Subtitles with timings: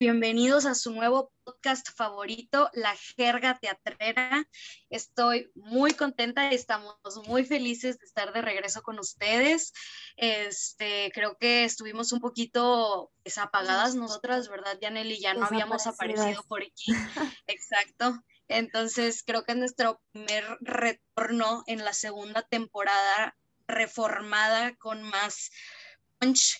[0.00, 4.46] Bienvenidos a su nuevo podcast favorito, La Jerga Teatrera.
[4.90, 6.94] Estoy muy contenta y estamos
[7.26, 9.72] muy felices de estar de regreso con ustedes.
[10.16, 15.18] Este, creo que estuvimos un poquito desapagadas nosotras, ¿verdad, Yaneli?
[15.18, 16.92] Ya no habíamos aparecido por aquí.
[17.48, 18.22] Exacto.
[18.46, 25.50] Entonces, creo que es nuestro primer retorno en la segunda temporada reformada con más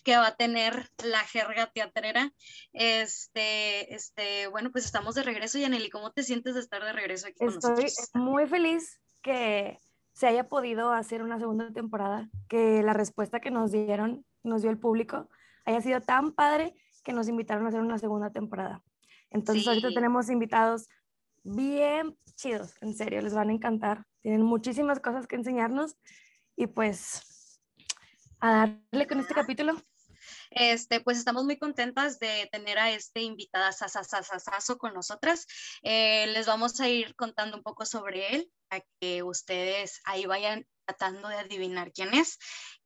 [0.05, 2.33] que va a tener la jerga teatrera.
[2.73, 5.91] Este, este, bueno, pues estamos de regreso, Yaneli.
[5.91, 9.79] ¿Cómo te sientes de estar de regreso aquí con Estoy muy feliz que
[10.13, 14.71] se haya podido hacer una segunda temporada, que la respuesta que nos dieron, nos dio
[14.71, 15.29] el público,
[15.65, 18.83] haya sido tan padre que nos invitaron a hacer una segunda temporada.
[19.31, 20.89] Entonces ahorita tenemos invitados
[21.45, 24.05] bien chidos, en serio, les van a encantar.
[24.23, 25.97] Tienen muchísimas cosas que enseñarnos
[26.57, 27.38] y pues
[28.41, 29.81] a darle con este capítulo.
[30.51, 35.47] Este, pues estamos muy contentas de tener a este invitada sasasasasazo con nosotras.
[35.83, 40.67] Eh, les vamos a ir contando un poco sobre él, para que ustedes ahí vayan
[40.87, 42.39] tratando de adivinar quién es.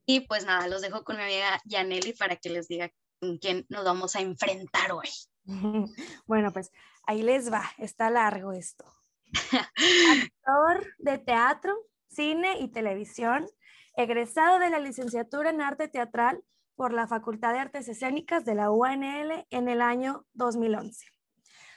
[0.07, 3.67] Y pues nada, los dejo con mi amiga Yaneli para que les diga con quién
[3.69, 5.09] nos vamos a enfrentar hoy.
[6.27, 6.71] Bueno, pues
[7.05, 8.85] ahí les va, está largo esto.
[10.13, 11.77] Actor de teatro,
[12.09, 13.49] cine y televisión,
[13.97, 16.43] egresado de la licenciatura en arte teatral
[16.75, 21.07] por la Facultad de Artes Escénicas de la UNL en el año 2011.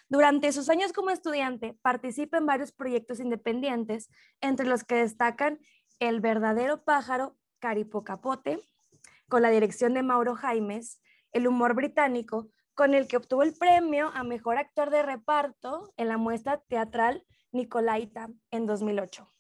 [0.08, 5.60] Durante sus años como estudiante, participa en varios proyectos independientes, entre los que destacan
[6.00, 8.60] El verdadero pájaro, Caripo Capote,
[9.28, 14.12] con la dirección de Mauro Jaimes, El humor británico, con el que obtuvo el premio
[14.14, 19.32] a Mejor Actor de Reparto en la muestra teatral Nicolaita en 2008.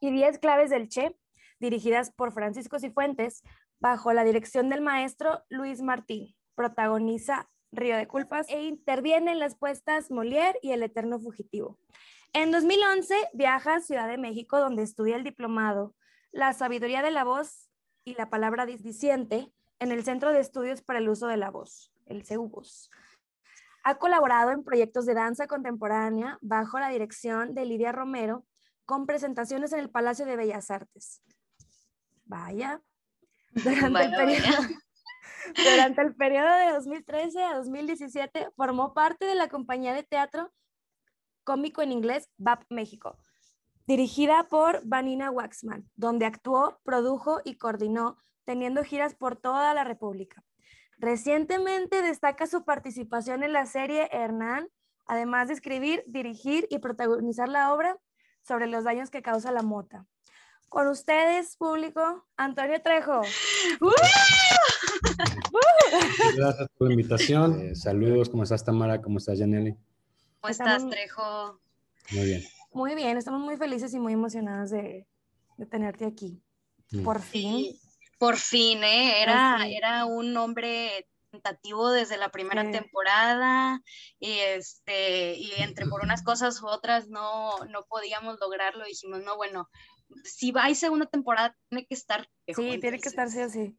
[0.00, 1.16] Y Diez claves del Che,
[1.62, 3.42] dirigidas por Francisco Cifuentes,
[3.78, 6.34] bajo la dirección del maestro Luis Martín.
[6.54, 11.78] Protagoniza Río de Culpas e interviene en las puestas Molière y El Eterno Fugitivo.
[12.34, 15.94] En 2011 viaja a Ciudad de México, donde estudia el diplomado
[16.32, 17.70] La sabiduría de la voz
[18.04, 21.92] y la palabra disdiciente en el Centro de Estudios para el Uso de la Voz,
[22.06, 22.90] el CEUVOS.
[23.84, 28.44] Ha colaborado en proyectos de danza contemporánea bajo la dirección de Lidia Romero,
[28.84, 31.22] con presentaciones en el Palacio de Bellas Artes.
[32.24, 32.80] Vaya.
[33.52, 34.62] Durante, el periodo,
[35.56, 40.50] durante el periodo de 2013 a 2017 formó parte de la compañía de teatro
[41.44, 43.18] cómico en inglés BAP México,
[43.86, 50.42] dirigida por Vanina Waxman, donde actuó, produjo y coordinó, teniendo giras por toda la República.
[50.98, 54.68] Recientemente destaca su participación en la serie Hernán,
[55.06, 57.98] además de escribir, dirigir y protagonizar la obra
[58.42, 60.06] sobre los daños que causa la mota.
[60.72, 63.20] Con ustedes, público, Antonio Trejo.
[66.34, 67.60] Gracias por la invitación.
[67.60, 69.02] Eh, saludos, ¿cómo estás, Tamara?
[69.02, 69.76] ¿Cómo estás, Janelli?
[70.40, 71.60] ¿Cómo estás, Trejo?
[72.12, 72.42] Muy bien.
[72.72, 75.06] Muy bien, estamos muy felices y muy emocionadas de,
[75.70, 76.42] tenerte aquí.
[76.90, 77.02] Mm.
[77.02, 77.76] Por fin.
[78.18, 79.20] Por fin, ¿eh?
[79.20, 83.82] Era, era un hombre tentativo desde la primera temporada
[84.20, 89.36] y este y entre por unas cosas u otras no no podíamos lograrlo dijimos no
[89.36, 89.68] bueno
[90.24, 92.28] si va a segunda temporada, tiene que estar.
[92.46, 93.76] Sí, tiene que estar sí o sí.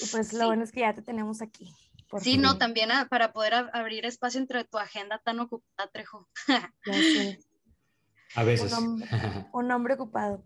[0.00, 1.74] Y pues lo bueno es que ya te tenemos aquí.
[2.20, 6.28] Sí, no, también para poder abrir espacio entre tu agenda tan ocupada, Trejo.
[8.34, 8.72] A veces.
[9.52, 10.44] Un hombre, ocupado.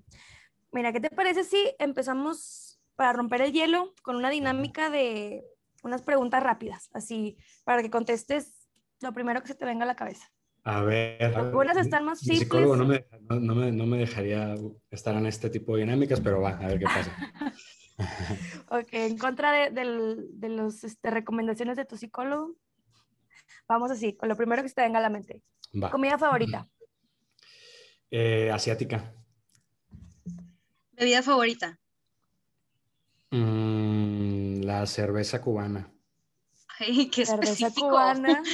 [0.72, 5.44] Mira, ¿qué te parece si empezamos para romper el hielo con una dinámica de
[5.82, 8.68] unas preguntas rápidas, así, para que contestes
[9.00, 10.30] lo primero que se te venga a la cabeza?
[10.66, 11.22] A ver.
[11.22, 12.40] Algunas están más simples.
[12.40, 14.56] psicólogo no me, no, me, no me, dejaría
[14.90, 17.16] estar en este tipo de dinámicas, pero va, a ver qué pasa.
[18.70, 22.56] ok, en contra de, de, de las este, recomendaciones de tu psicólogo,
[23.68, 25.40] vamos así, con lo primero que se te venga a la mente.
[25.80, 25.88] Va.
[25.88, 26.68] ¿Comida favorita?
[28.10, 29.14] Eh, asiática.
[30.90, 31.78] ¿Bebida favorita?
[33.30, 35.92] Mm, la cerveza cubana.
[36.80, 38.42] Ay, qué cerveza cubana.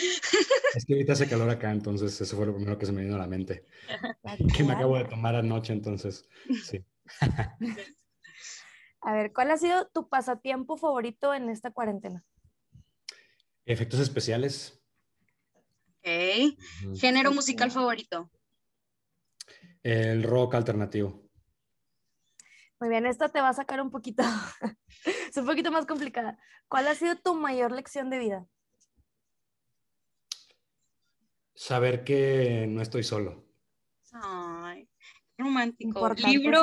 [0.74, 3.16] Es que ahorita hace calor acá, entonces eso fue lo primero que se me vino
[3.16, 3.66] a la mente.
[4.56, 6.26] que me acabo de tomar anoche, entonces,
[6.64, 6.82] sí.
[9.02, 12.24] A ver, ¿cuál ha sido tu pasatiempo favorito en esta cuarentena?
[13.66, 14.80] Efectos especiales.
[15.98, 16.56] Ok.
[16.98, 18.30] ¿Género musical favorito?
[19.82, 21.28] El rock alternativo.
[22.82, 24.25] Muy bien, esta te va a sacar un poquito,
[25.31, 26.37] es un poquito más complicada.
[26.67, 28.46] ¿Cuál ha sido tu mayor lección de vida?
[31.55, 33.46] Saber que no estoy solo.
[34.11, 34.88] Ay,
[35.38, 36.12] romántico.
[36.26, 36.61] libro.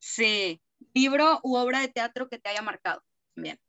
[0.00, 0.60] Sí,
[0.92, 3.00] libro u obra de teatro que te haya marcado.
[3.36, 3.60] Bien.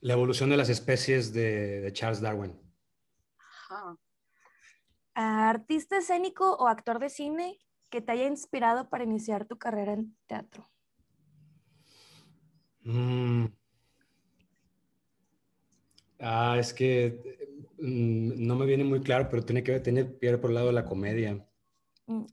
[0.00, 2.54] La evolución de las especies de, Charles Darwin.
[5.14, 7.58] ¿Artista escénico o actor de cine
[7.90, 10.68] que te haya inspirado para iniciar tu carrera en teatro?
[12.82, 13.46] Mm.
[16.20, 17.38] Ah, es que
[17.78, 20.72] mm, no me viene muy claro, pero tiene que tener pie por el lado de
[20.72, 21.46] la comedia.
[22.06, 22.24] Mm.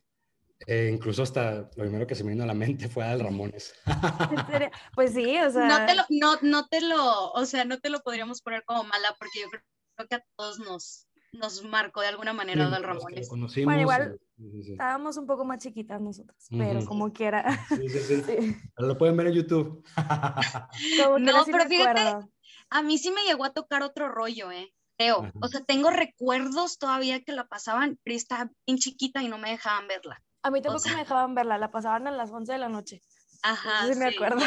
[0.68, 3.76] Eh, incluso hasta lo primero que se me vino a la mente fue Al Ramones.
[4.96, 5.68] pues sí, o sea.
[5.68, 8.84] No te, lo, no, no te lo, o sea, no te lo podríamos poner como
[8.84, 13.30] mala porque yo creo que a todos nos, nos marcó de alguna manera Adal Ramones.
[13.30, 17.66] Bueno, igual estábamos un poco más chiquitas nosotros, pero como quiera.
[17.70, 18.56] Sí, sí, sí.
[18.78, 19.84] lo pueden ver en YouTube.
[21.20, 22.28] no, pero fíjate,
[22.70, 24.74] a mí sí me llegó a tocar otro rollo, ¿eh?
[24.98, 25.30] Creo.
[25.42, 29.50] O sea, tengo recuerdos todavía que la pasaban, pero estaba bien chiquita y no me
[29.52, 30.22] dejaban verla.
[30.42, 33.02] A mí tampoco me dejaban verla, la pasaban a las 11 de la noche.
[33.42, 33.88] Ajá.
[33.88, 34.42] Sí, me acuerdo.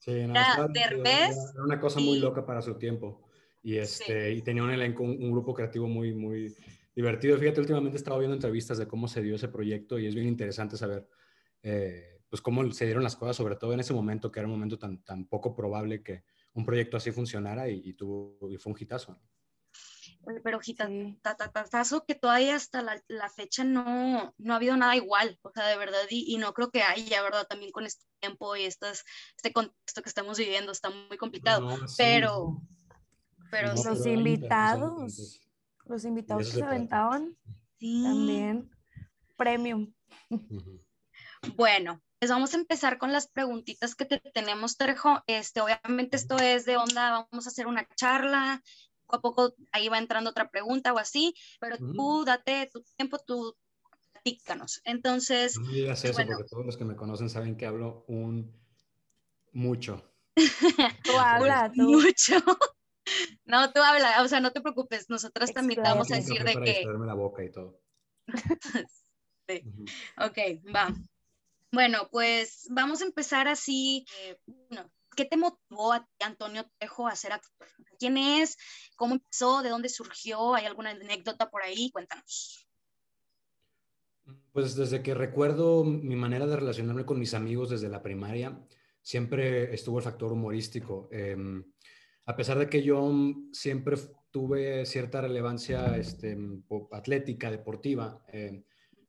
[0.00, 3.23] Sí, no, era, era, una cosa muy loca para su tiempo.
[3.64, 6.54] Y, este, y tenía un elenco, un, grupo creativo muy, muy
[6.94, 7.38] divertido.
[7.38, 10.28] Fíjate, últimamente he estado viendo entrevistas de cómo se dio ese proyecto y es bien
[10.28, 11.08] interesante saber
[11.62, 14.52] eh, pues cómo se dieron las cosas, sobre todo en ese momento, que era un
[14.52, 18.78] momento tan, tan poco probable que un proyecto así funcionara y, tuvo, y fue un
[18.78, 19.18] hitazo
[20.42, 25.50] pero hitazo que todavía hasta la, la, fecha no, no ha habido nada igual, o
[25.50, 27.46] sea, de verdad, y, y, no creo que haya, ¿verdad?
[27.46, 29.04] También con este tiempo y estas,
[29.36, 32.62] este contexto que estamos viviendo está muy complicado, pero,
[33.54, 33.74] pero...
[33.74, 35.40] los invitados,
[35.86, 37.36] los invitados que se aventaban,
[37.78, 38.70] también,
[39.36, 39.92] premium.
[41.56, 45.22] Bueno, pues vamos a empezar con las preguntitas que te tenemos, Terjo.
[45.26, 48.62] Este, obviamente esto es de onda, vamos a hacer una charla,
[49.06, 53.18] poco a poco ahí va entrando otra pregunta o así, pero tú date tu tiempo,
[53.18, 53.54] tú
[54.12, 54.80] platícanos.
[54.84, 55.58] Entonces.
[55.58, 58.52] No digas eso, porque todos los que me conocen saben que hablo un
[59.52, 60.02] mucho.
[61.04, 61.82] tú hablas, tú.
[61.82, 62.42] Mucho.
[63.44, 66.54] No, tú habla, o sea, no te preocupes, nosotras también te vamos a decir de
[66.54, 66.84] que...
[66.84, 67.80] la boca y todo.
[69.48, 69.62] sí.
[70.18, 70.94] Ok, va.
[71.70, 74.06] Bueno, pues vamos a empezar así.
[74.20, 74.38] Eh,
[75.16, 77.68] ¿Qué te motivó a ti, Antonio Tejo, a ser actor?
[77.98, 78.56] ¿Quién es?
[78.96, 79.62] ¿Cómo empezó?
[79.62, 80.54] ¿De dónde surgió?
[80.54, 81.90] ¿Hay alguna anécdota por ahí?
[81.90, 82.66] Cuéntanos.
[84.52, 88.58] Pues desde que recuerdo mi manera de relacionarme con mis amigos desde la primaria,
[89.02, 91.08] siempre estuvo el factor humorístico.
[91.10, 91.64] Em,
[92.26, 93.12] a pesar de que yo
[93.52, 93.96] siempre
[94.30, 96.36] tuve cierta relevancia este,
[96.92, 98.64] atlética, deportiva, em,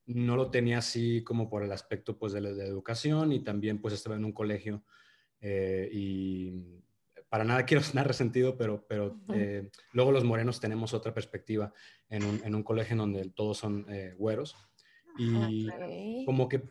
[0.08, 3.94] no lo tenía así como por el aspecto pues, de la educación y también pues
[3.94, 4.84] estaba en un colegio
[5.42, 6.54] eh, y
[7.30, 11.74] para nada quiero sonar resentido, pero, pero eh, luego los morenos tenemos otra perspectiva
[12.10, 14.56] en un, en un colegio en donde todos son eh, güeros.
[15.18, 15.70] Y
[16.26, 16.62] como que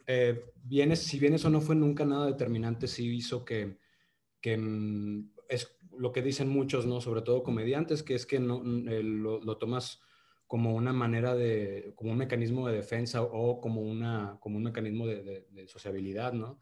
[0.62, 3.79] vienes, si bien eso no fue nunca nada determinante, sí hizo que,
[4.43, 7.00] que mm, es lo que dicen muchos, ¿no?
[7.00, 10.00] Sobre todo comediantes, que es que no, lo, lo, tomas
[10.46, 15.06] como una manera de, como un mecanismo de defensa o como, una, como un mecanismo
[15.06, 16.58] de, de sociabilidad, ¿no?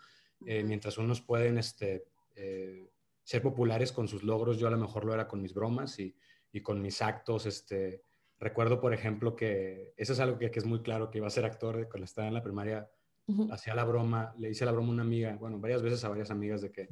[0.46, 2.90] Eh, mientras unos pueden este, eh,
[3.23, 6.17] ser populares con sus logros, yo a lo mejor lo era con mis bromas y,
[6.52, 7.46] y con mis actos.
[7.46, 8.02] Este,
[8.39, 11.31] recuerdo, por ejemplo, que eso es algo que, que, es muy claro, que iba a
[11.31, 12.91] ser actor cuando estaba en la primaria,
[13.51, 16.31] hacía la broma, le hice la broma a una amiga, bueno, varias veces a varias
[16.31, 16.89] amigas de que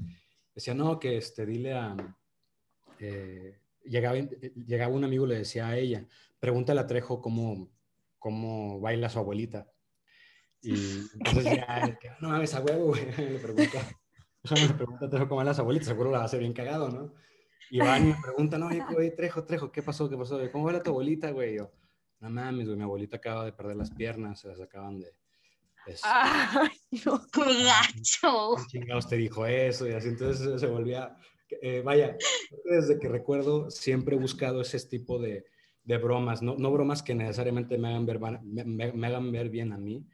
[0.54, 1.96] decía, no, que este, dile a...
[3.00, 4.16] Eh, llegaba,
[4.66, 6.06] llegaba un amigo le decía a ella,
[6.38, 7.70] pregúntale a Trejo cómo,
[8.18, 9.70] cómo baila su abuelita.
[10.62, 10.74] Y
[11.14, 13.78] entonces ya, no mames a huevo, güey, le pregunta,
[14.50, 17.14] me pregunta cómo van las abuelitas, seguro la va a hacer bien cagado, ¿no?
[17.70, 20.10] Y van y me preguntan, oye, Trejo, Trejo, ¿qué pasó?
[20.10, 20.38] ¿Qué pasó?
[20.50, 21.56] ¿Cómo va tu abuelita, güey?
[21.56, 21.70] yo,
[22.18, 25.14] no mames, güey, mi abuelita acaba de perder las piernas, se las acaban de...
[26.02, 26.68] ¡Ay,
[27.06, 28.56] no, qué gacho!
[28.66, 29.88] chingados te dijo eso?
[29.88, 31.16] Y así, entonces se volvía...
[31.62, 32.16] Eh, vaya,
[32.64, 35.44] desde que recuerdo siempre he buscado ese tipo de,
[35.84, 39.72] de bromas, no, no, bromas que necesariamente me hagan, ver, me, me hagan ver bien
[39.72, 40.06] a mí,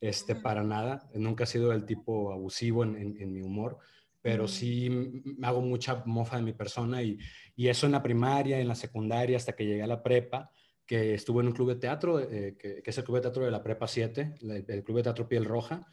[0.00, 1.08] este, para nada.
[1.14, 3.78] Nunca he sido el tipo abusivo en, mi humor,
[4.22, 7.18] pero sí me hago mucha mofa de mi persona y,
[7.56, 10.50] eso en la primaria, en la secundaria, hasta que llegué a la prepa,
[10.86, 13.50] que estuve en un club de teatro, eh, que, es el club de teatro de
[13.50, 15.86] la prepa 7, el, club de teatro Piel Roja,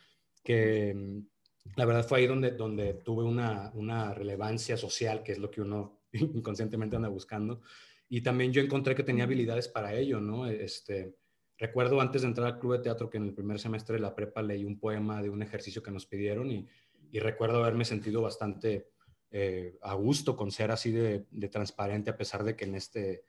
[0.44, 0.96] que
[1.76, 5.62] la verdad fue ahí donde, donde tuve una, una relevancia social, que es lo que
[5.62, 7.62] uno inconscientemente anda buscando.
[8.10, 10.48] Y también yo encontré que tenía habilidades para ello, ¿no?
[10.48, 11.16] Este,
[11.58, 14.14] Recuerdo antes de entrar al club de teatro que en el primer semestre de la
[14.14, 16.68] prepa leí un poema de un ejercicio que nos pidieron y,
[17.14, 18.92] recuerdo haberme sentido bastante
[19.32, 23.24] eh, a gusto con ser así de, transparente a pesar de que en este,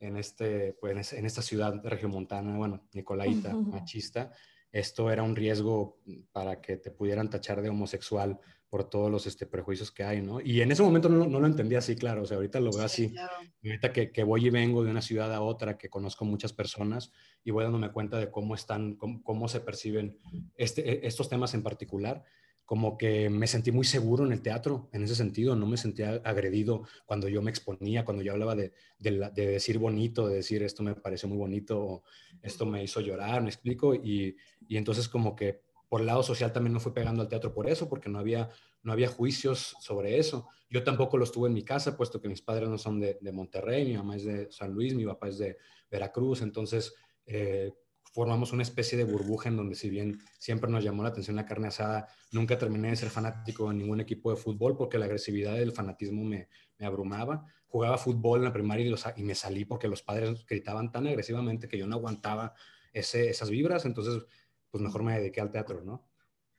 [0.00, 4.32] en este, pues en esta ciudad regiomontana, bueno, Nicolaita, machista,
[4.72, 5.98] esto era un riesgo
[6.32, 8.40] para que te pudieran tachar de homosexual
[8.72, 10.40] por todos los este, prejuicios que hay, ¿no?
[10.40, 12.86] Y en ese momento no, no lo entendía así, claro, o sea, ahorita lo veo
[12.86, 13.14] así,
[13.62, 17.12] ahorita que, que, voy y vengo de una ciudad a otra, que conozco muchas personas
[17.44, 20.16] y voy dándome cuenta de cómo están, cómo, cómo se perciben
[20.56, 22.24] este, e, estos temas en particular,
[22.64, 26.20] como que me sentí muy seguro en el teatro, en ese sentido, no me sentía
[26.24, 30.62] agredido cuando yo me exponía, cuando yo hablaba de, de, de decir bonito, de decir
[30.62, 32.02] esto me pareció muy bonito, o
[32.40, 34.36] esto me hizo llorar, me explico, y,
[34.68, 35.60] y entonces como que
[35.92, 38.48] por el lado social también no fui pegando al teatro por eso, porque no había,
[38.82, 40.48] no había juicios sobre eso.
[40.70, 43.84] Yo tampoco los tuve en mi casa, puesto que mis padres no son de, Monterrey,
[43.84, 45.58] mi mamá es de San Luis, mi papá es de
[45.90, 46.94] Veracruz, entonces
[47.26, 47.72] eh,
[48.12, 51.46] formamos una especie de burbuja en donde si bien siempre nos llamó la atención la
[51.46, 55.54] carne asada, nunca terminé de ser fanático de ningún equipo de fútbol porque la agresividad
[55.54, 57.46] del fanatismo me, me abrumaba.
[57.66, 61.68] Jugaba fútbol en la primaria y, y, me salí porque los padres gritaban tan agresivamente
[61.68, 62.54] que yo no aguantaba
[62.92, 64.22] ese, esas vibras, entonces
[64.70, 66.08] pues mejor me dediqué al teatro, ¿no?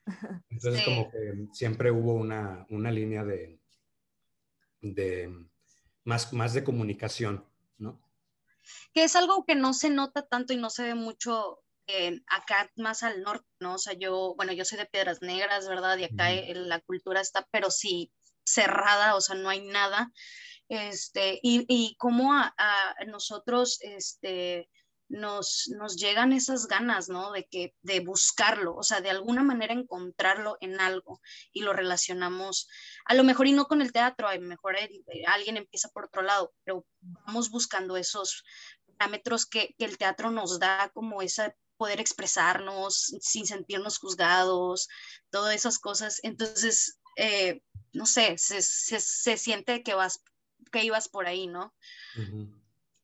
[0.49, 3.59] Entonces como que siempre hubo una, una línea de,
[4.81, 5.33] de
[6.03, 7.45] más, más de comunicación.
[8.93, 11.59] Que es algo que no se nota tanto y no se ve mucho
[12.27, 13.75] acá más al norte, ¿no?
[13.75, 15.97] O sea, yo, bueno, yo soy de Piedras Negras, ¿verdad?
[15.97, 18.11] Y acá la cultura está, pero sí
[18.45, 20.11] cerrada, o sea, no hay nada.
[20.69, 24.69] Este, y, y como a, a, nosotros, este,
[25.13, 27.31] nos, nos llegan esas ganas, ¿no?
[27.31, 32.67] De, que, de buscarlo, o sea, de alguna manera encontrarlo en algo y lo relacionamos,
[33.05, 34.89] a lo mejor y no con el teatro, a lo mejor eh,
[35.27, 38.43] alguien empieza por otro lado, pero vamos buscando esos
[38.97, 44.87] parámetros que, el teatro nos da como esa poder expresarnos sin sentirnos juzgados,
[45.29, 46.19] todas esas cosas.
[46.23, 50.23] Entonces, eh, no sé, se, se, siente que vas,
[50.71, 51.73] que ibas por ahí, ¿no?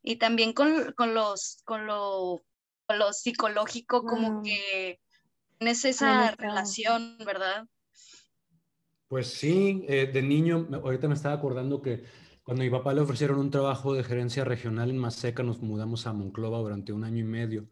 [0.01, 2.43] Y también con, con los, con lo,
[2.89, 4.99] lo psicológico, como que
[5.57, 7.67] tienes esa relación, ¿verdad?
[9.07, 12.03] Pues sí, eh, de niño, ahorita me estaba acordando que
[12.43, 16.13] cuando mi papá le ofrecieron un trabajo de gerencia regional en Maseca, nos mudamos a
[16.13, 17.69] Monclova durante un año y medio.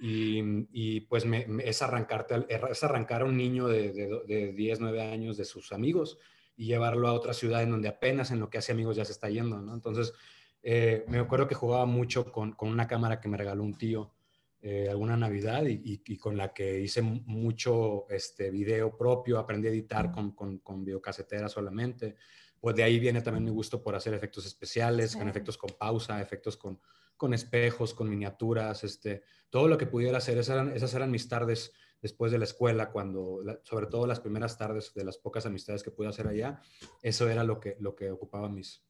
[0.00, 0.40] Y,
[0.72, 5.02] y pues me, es, arrancarte, es arrancar a un niño de, de, de, 10, 9
[5.02, 6.18] años de sus amigos
[6.56, 9.12] y llevarlo a otra ciudad en donde apenas en lo que hace amigos ya se
[9.12, 9.74] está yendo, ¿no?
[9.74, 10.12] Entonces,
[10.62, 14.12] eh, me acuerdo que jugaba mucho con, con, una cámara que me regaló un tío
[14.60, 19.70] eh, alguna Navidad y, y, con la que hice mucho este, video propio, aprendí a
[19.70, 22.16] editar con, con, con, videocasetera solamente.
[22.60, 26.20] Pues de ahí viene también mi gusto por hacer efectos especiales, con efectos con pausa,
[26.20, 26.80] efectos con,
[27.16, 30.38] con espejos, con miniaturas, este, todo lo que pudiera hacer.
[30.38, 31.72] Esas eran, esas eran mis tardes
[32.02, 35.92] después de la escuela, cuando, sobre todo las primeras tardes de las pocas amistades que
[35.92, 36.60] pude hacer allá,
[37.00, 38.87] eso era lo que, lo que ocupaba mis,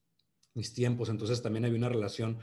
[0.53, 1.09] mis tiempos.
[1.09, 2.39] Entonces también había una relación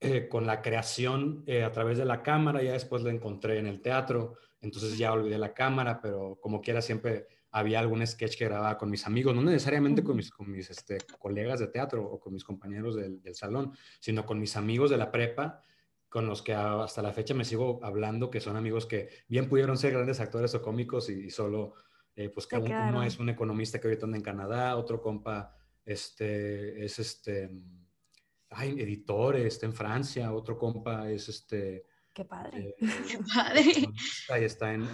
[0.00, 2.62] eh, con la creación eh, a través de la cámara.
[2.62, 4.36] Ya después la encontré en el teatro.
[4.60, 8.90] Entonces ya olvidé la cámara, pero como quiera siempre había algún sketch que grababa con
[8.90, 12.44] mis amigos, no necesariamente con mis, con mis este, colegas de teatro o con mis
[12.44, 15.62] compañeros del, salón, sino con mis amigos de la prepa,
[16.08, 19.76] con los que hasta la fecha me sigo hablando, que son amigos que bien pudieron
[19.76, 21.74] ser grandes actores o cómicos y, solo,
[22.16, 25.57] eh, pues que uno es un economista que ahorita anda en Canadá, otro compa
[25.88, 27.50] este, es este,
[28.50, 31.86] ay, editor, está en Francia, otro compa es este...
[32.12, 32.58] Qué padre.
[32.58, 32.76] Eh,
[33.10, 33.62] Qué padre.
[34.28, 34.86] Ahí está en,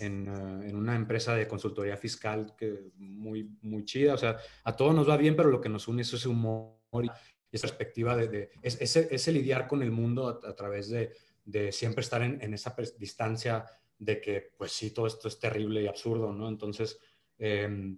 [0.00, 4.12] en, uh, en, una empresa de consultoría fiscal que muy, muy chida.
[4.12, 6.76] O sea, a todos nos va bien, pero lo que nos une es ese humor
[7.02, 7.08] y
[7.50, 11.12] esa perspectiva de, de ese, ese, lidiar con el mundo a, a través de,
[11.46, 13.64] de, siempre estar en, en, esa distancia
[13.98, 16.48] de que, pues sí, todo esto es terrible y absurdo, ¿no?
[16.48, 16.98] Entonces,
[17.38, 17.96] eh,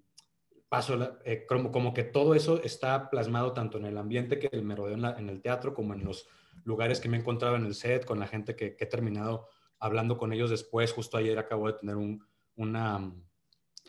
[0.69, 4.75] paso, eh, como, como, que todo eso está plasmado tanto en el ambiente que me
[4.75, 6.29] rodeo en, el teatro como en los
[6.65, 10.19] lugares que me he encontrado en el set, con la gente que, he terminado hablando
[10.19, 10.93] con ellos después.
[10.93, 12.25] Justo ayer acabo de tener un,
[12.57, 13.13] una,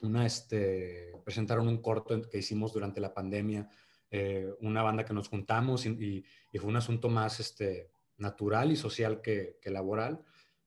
[0.01, 3.69] una este, presentaron un corto que hicimos durante la pandemia,
[4.11, 8.75] eh, una banda que nos juntamos y, y, fue un asunto más este, natural y
[8.75, 10.23] social que, que laboral.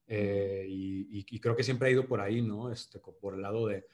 [0.07, 2.73] Eh, y, y, creo que siempre ha ido por ahí, ¿no?
[2.73, 3.87] Este, por el lado de,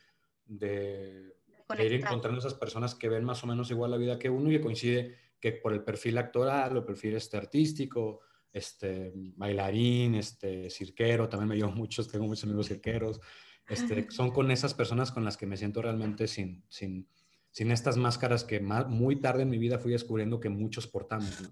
[0.46, 1.35] de
[1.68, 4.50] de ir encontrando esas personas que ven más o menos igual la vida que uno
[4.50, 8.20] y que coincide que por el perfil actoral o el perfil este artístico,
[8.52, 13.20] este bailarín, este cirquero, también me llevo muchos, tengo muchos amigos cirqueros,
[13.68, 17.08] este, son con esas personas con las que me siento realmente sin, sin,
[17.50, 21.40] sin estas máscaras que más, muy tarde en mi vida fui descubriendo que muchos portamos.
[21.40, 21.48] ¿no?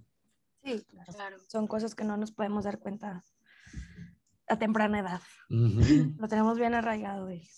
[0.63, 1.39] Sí, claro.
[1.49, 3.23] Son cosas que no nos podemos dar cuenta
[4.49, 5.21] a temprana edad.
[5.49, 7.31] Lo tenemos bien arraigado.
[7.31, 7.49] Y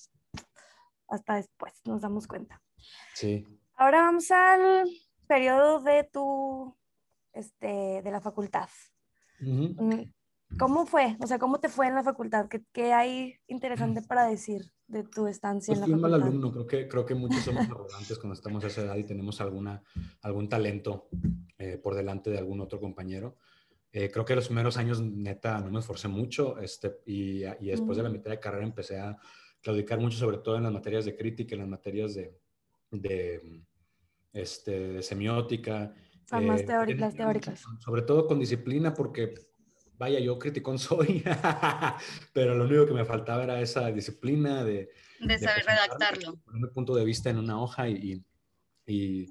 [1.08, 2.62] hasta después nos damos cuenta.
[3.14, 3.46] Sí.
[3.74, 4.84] Ahora vamos al
[5.26, 6.76] periodo de tu,
[7.32, 8.68] este, de la facultad.
[9.40, 10.02] Mm,
[10.58, 11.16] ¿Cómo fue?
[11.20, 12.48] O sea, ¿cómo te fue en la facultad?
[12.48, 16.18] ¿Qué, qué hay interesante para decir de tu estancia pues en la fui un facultad?
[16.18, 19.04] mal alumno, creo que, creo que muchos somos arrogantes cuando estamos a esa edad y
[19.04, 19.82] tenemos alguna,
[20.22, 21.08] algún talento
[21.58, 23.36] eh, por delante de algún otro compañero.
[23.92, 27.96] Eh, creo que los primeros años, neta, no me esforcé mucho este, y, y después
[27.96, 29.16] de la mitad de carrera empecé a
[29.66, 32.38] claudicar mucho, sobre todo en las materias de crítica, en las materias de,
[32.92, 33.62] de,
[34.32, 35.92] este, de semiótica.
[36.24, 37.64] Son más eh, teóricas, en- las teóricas.
[37.80, 39.34] Sobre todo con disciplina, porque
[39.98, 41.24] vaya, yo criticón soy,
[42.32, 45.66] pero lo único que me faltaba era esa disciplina de, De saber presentar,
[46.14, 46.36] redactarlo.
[46.44, 48.24] Poner mi punto de vista en una hoja y,
[48.86, 49.26] y,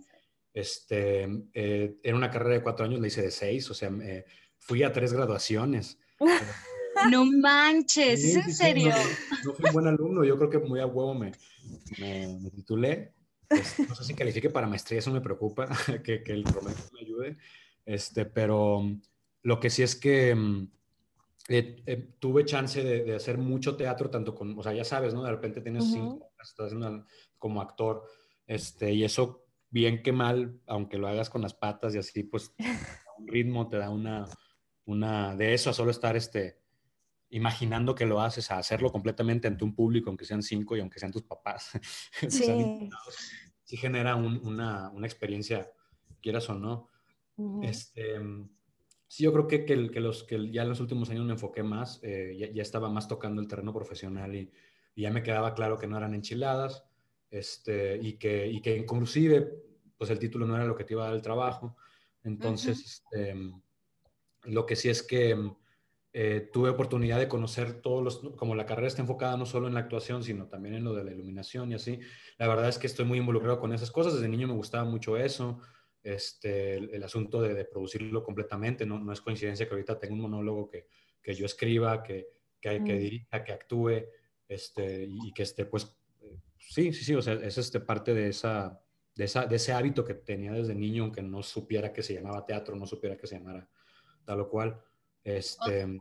[0.54, 4.26] este, eh, era una carrera de cuatro años, la hice de seis, o sea, me-
[4.58, 5.98] fui a tres graduaciones.
[7.10, 8.90] No manches, Sí, ¿es en sí, serio?
[8.94, 11.32] No, no fui un buen alumno, yo creo que muy a huevo me,
[11.98, 13.14] me, me titulé.
[13.50, 15.68] Este, no sé si califique para maestría, eso me preocupa,
[16.04, 17.38] que, que el promedio me ayude.
[17.86, 18.82] Este, pero
[19.44, 20.68] lo que sí es que mm,
[21.50, 25.14] eh, eh, tuve chance de, de hacer mucho teatro, tanto con, o sea, ya sabes,
[25.14, 25.24] ¿no?
[25.24, 25.94] De repente tienes Ujú.
[25.94, 27.06] cinco, estás una-
[27.38, 28.04] como actor,
[28.48, 32.56] este, y eso, bien que mal, aunque lo hagas con las patas y así, pues
[32.56, 34.26] te da un ritmo, te da una,
[34.86, 36.64] una, de eso a solo estar, este,
[37.30, 41.00] imaginando que lo haces, a hacerlo completamente ante un público, aunque sean cinco y aunque
[41.00, 41.72] sean tus papás,
[42.30, 42.90] Sí.
[43.64, 45.72] sí genera un- una, una experiencia,
[46.22, 46.90] quieras o no.
[47.38, 47.64] Ujú.
[47.64, 48.16] Este,
[49.08, 52.00] sí, yo creo que, que, los, que ya en los últimos años me enfoqué más,
[52.04, 54.52] eh, ya, ya estaba más tocando el terreno profesional y,
[54.96, 56.86] y ya me quedaba claro que no eran enchiladas
[57.32, 59.62] este, y, que, y que inclusive
[59.98, 61.76] pues el título no era lo que te iba a dar el trabajo.
[62.24, 63.36] Entonces, este,
[64.44, 65.56] lo que sí es que
[66.18, 69.74] eh, tuve oportunidad de conocer todos los, como la carrera está enfocada no solo en
[69.74, 72.00] la actuación, sino también en lo de la iluminación y así.
[72.38, 74.14] La verdad es que estoy muy involucrado con esas cosas.
[74.14, 75.60] Desde niño me gustaba mucho eso
[76.02, 78.86] este, el, el asunto de, de producirlo completamente.
[78.86, 80.88] No, no es coincidencia que ahorita tengo un monólogo que,
[81.22, 82.28] que yo escriba, que,
[82.62, 83.00] que, que Mm.
[83.00, 84.06] dirija, que actúe,
[84.48, 88.30] este, y que esté, pues, eh, sí, sí, sí, o sea, es este, parte de,
[88.30, 88.80] esa,
[89.16, 92.46] de, esa, de ese hábito que tenía desde niño, aunque no supiera que se llamaba
[92.46, 93.68] teatro, no supiera que se llamara
[94.24, 94.80] tal o cual.
[95.26, 96.00] Este,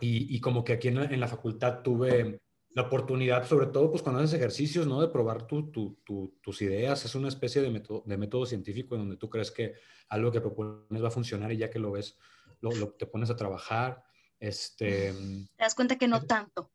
[0.00, 3.90] y, y como que aquí en la, en la facultad tuve la oportunidad, sobre todo
[3.90, 5.00] pues cuando haces ejercicios, ¿no?
[5.00, 7.04] De probar tu, tu, tu, tus ideas.
[7.06, 9.74] Es una especie de método, de método científico en donde tú crees que
[10.08, 12.18] algo que propones va a funcionar y ya que lo ves,
[12.60, 14.04] lo, lo te pones a trabajar.
[14.38, 15.12] Este,
[15.56, 16.70] Te das cuenta que no tanto.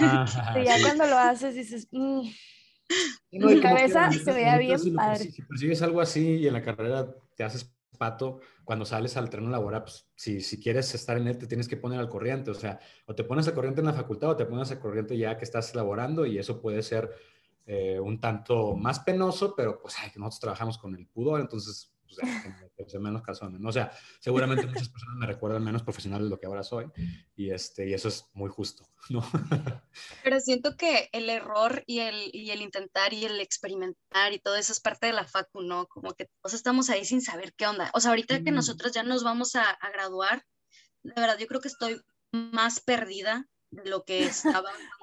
[0.00, 0.82] ajá, Sí, ya sí.
[0.82, 2.22] cuando lo haces dices, "Mm,
[3.32, 5.18] no, mi y que cabeza se veía bien si padre.
[5.30, 7.70] Si persigues algo así y en la carrera te haces
[8.02, 11.68] pato, cuando sales al terreno laboral, pues si, si quieres estar en él, te tienes
[11.68, 12.50] que poner al corriente.
[12.50, 15.16] O sea, o te pones al corriente en la facultad o te pones al corriente
[15.16, 17.10] ya que estás laborando y eso puede ser
[17.64, 21.91] eh, un tanto más penoso, pero pues ay, nosotros trabajamos con el pudor, entonces
[22.76, 23.60] pues, menos calzones.
[23.60, 23.68] ¿no?
[23.68, 26.86] O sea, seguramente muchas personas me recuerdan menos profesional de lo que ahora soy
[27.36, 29.22] y, este, y eso es muy justo, ¿no?
[30.22, 34.56] Pero siento que el error y el, y el intentar y el experimentar y todo
[34.56, 35.86] eso es parte de la facu, ¿no?
[35.86, 37.90] Como que todos estamos ahí sin saber qué onda.
[37.94, 40.44] O sea, ahorita que nosotros ya nos vamos a, a graduar,
[41.02, 42.00] de verdad, yo creo que estoy
[42.32, 44.70] más perdida de lo que estaba.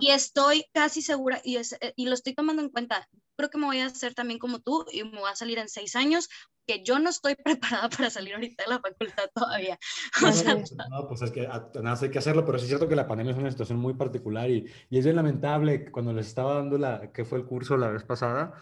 [0.00, 3.08] Y estoy casi segura, y, es- eh, y lo estoy tomando en cuenta,
[3.38, 5.70] creo que me voy a hacer también como tú y me voy a salir en
[5.70, 6.28] seis años,
[6.66, 9.78] que yo no estoy preparada para salir ahorita de la facultad todavía.
[10.22, 12.58] O No, sea, no, pues, no, pues es que a- nada hay que hacerlo, pero
[12.58, 15.16] sí es cierto que la pandemia es una situación muy particular y, y es bien
[15.16, 18.54] lamentable que cuando les estaba dando la, que fue el curso la vez pasada,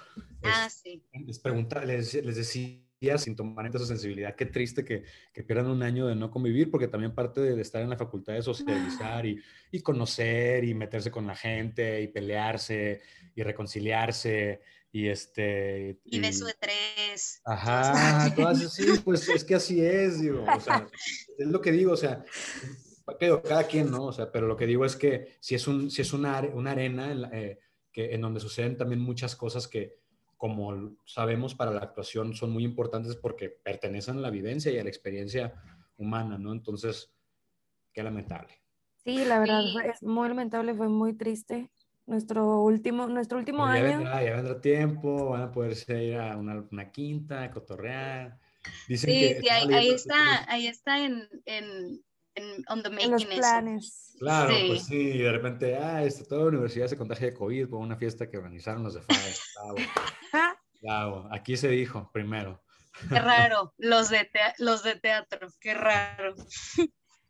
[0.45, 1.03] ah, sí.
[1.27, 2.86] les preguntaba, les, les decía
[3.19, 6.31] sin tomar en cuenta su sensibilidad, qué triste que, que pierdan un año de no
[6.31, 9.41] convivir, porque también parte de, estar en la facultad de socializar y,
[9.71, 13.01] y conocer y meterse con la gente y pelearse
[13.35, 14.61] y reconciliarse
[14.93, 15.99] y este...
[16.05, 17.41] Y beso de tres.
[17.45, 20.87] Ajá, todas así, pues es que así es, digo, o sea,
[21.39, 22.25] es lo que digo, o sea,
[23.45, 24.05] cada quien, ¿no?
[24.07, 26.73] O sea, pero lo que digo es que si es, un, si es una, una
[26.73, 27.59] arena en, la- eh,
[27.93, 29.97] que, en donde suceden también muchas cosas que,
[30.37, 34.83] como sabemos, para la actuación son muy importantes porque pertenecen a la vivencia y a
[34.85, 35.55] la experiencia
[35.97, 36.53] humana, ¿no?
[36.53, 37.13] Entonces,
[37.93, 38.55] qué lamentable.
[39.05, 41.71] Sí, la verdad, fue- es muy lamentable, fue muy triste.
[42.07, 43.99] Nuestro último, nuestro último ya año.
[43.99, 48.39] vendrá, ya vendrá tiempo, van a poderse ir a una, una quinta, a cotorrear.
[48.89, 52.05] Dicen Sí, que sí, ahí, ahí está, ahí está en, en,
[52.37, 53.31] en on the en making los eso.
[53.37, 54.17] planes.
[54.19, 54.65] Claro, Sí.
[54.69, 57.81] pues sí, y de repente, ah, este, toda la universidad se contagia de COVID por
[57.81, 59.35] una fiesta que organizaron los de FAE.
[59.55, 59.77] Bravo,
[60.33, 61.29] Ah, bravo.
[61.33, 62.63] Aquí se dijo primero.
[63.11, 66.35] Qué raro, los de, los de teatro, qué raro.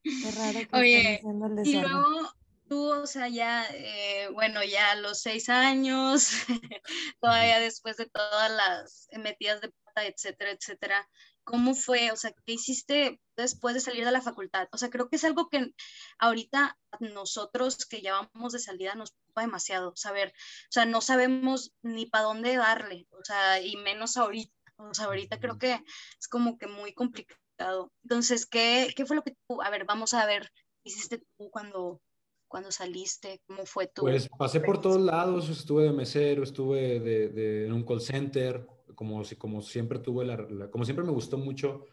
[0.03, 2.33] qué raro que Oye, estén haciendo el Y luego
[2.69, 6.29] tú, o sea, ya, eh, bueno, ya a los seis años,
[7.21, 11.09] todavía después de todas las metidas de pata, etcétera, etcétera,
[11.47, 12.11] ¿cómo fue?
[12.11, 14.69] O sea, ¿qué hiciste después de salir de la facultad?
[14.73, 15.73] O sea, creo que es algo que
[16.19, 21.73] ahorita nosotros que ya vamos de salida nos preocupa demasiado saber, o sea, no sabemos
[21.83, 24.53] ni para dónde darle, o sea, y menos ahorita.
[24.79, 25.73] O sea, ahorita creo que
[26.21, 27.91] es como que muy complicado.
[28.03, 30.51] Entonces, ¿qué, qué fue lo que tú, a ver, vamos a ver,
[30.85, 32.03] hiciste tú cuando,
[32.47, 33.41] cuando saliste?
[33.47, 34.03] ¿Cómo fue tu?
[34.03, 38.67] Pues pasé por todos lados, estuve de mesero, estuve de, de, en un call center,
[38.97, 41.85] como, como siempre tuve la, como siempre me gustó mucho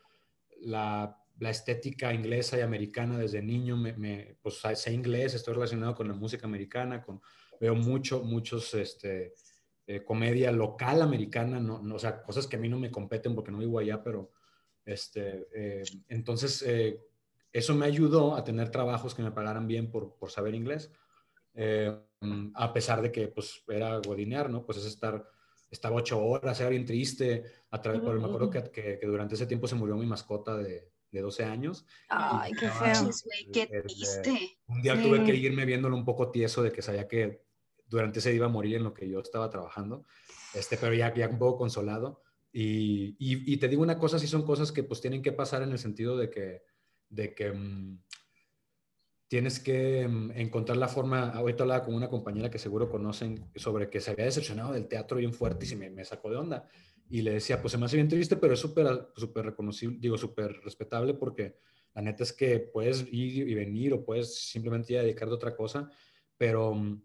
[0.62, 5.94] la, la, estética inglesa y americana desde niño, me, me, pues sé inglés, estoy relacionado
[5.94, 7.22] con la música americana, con,
[7.60, 9.34] veo mucho, muchos, este,
[9.86, 13.36] eh, comedia local americana, no, no, o sea, cosas que a mí no me competen
[13.36, 14.32] porque no vivo allá, pero,
[14.86, 17.00] este, eh, entonces, eh,
[17.52, 20.92] eso me ayudó a tener trabajos que me pagaran bien por, por saber inglés,
[22.56, 24.66] a pesar de que, pues, era godinear, ¿no?
[24.66, 25.24] Pues es estar
[25.74, 27.44] estaba ocho horas, era bien triste.
[27.72, 30.92] A través, pero me acuerdo que, que, durante ese tiempo se murió mi mascota de,
[31.12, 31.86] de 12 años.
[32.10, 33.10] Ay, qué feo.
[33.52, 34.58] qué triste.
[34.68, 37.44] Un día tuve que irme viéndolo un poco tieso de que sabía que
[37.88, 40.06] durante ese día iba a morir en lo que yo estaba trabajando,
[40.54, 42.22] este, pero ya, ya un poco consolado.
[42.52, 45.72] Y, y, te digo una cosa, sí son cosas que pues tienen que pasar en
[45.72, 46.62] el sentido de que,
[47.10, 48.00] de que mm,
[49.34, 53.90] tienes que mm, encontrar la forma, ahorita hablaba con una compañera que seguro conocen sobre
[53.90, 56.70] que se había decepcionado del teatro bien fuerte y se me, me sacó de onda.
[57.10, 60.20] Y le decía, pues se me hace bien triste, pero es súper súper reconocible, digo,
[60.20, 61.56] súper respetable porque
[61.96, 65.56] la neta es que puedes ir y venir o puedes simplemente ya dedicarte a otra
[65.56, 65.90] cosa,
[66.38, 67.02] pero mm,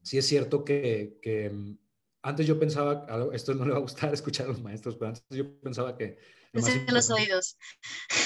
[0.00, 1.78] sí es cierto que, que mm,
[2.22, 5.24] antes yo pensaba, esto no le va a gustar escuchar a los maestros, pero antes
[5.28, 6.16] yo pensaba que
[6.62, 7.56] más los oídos.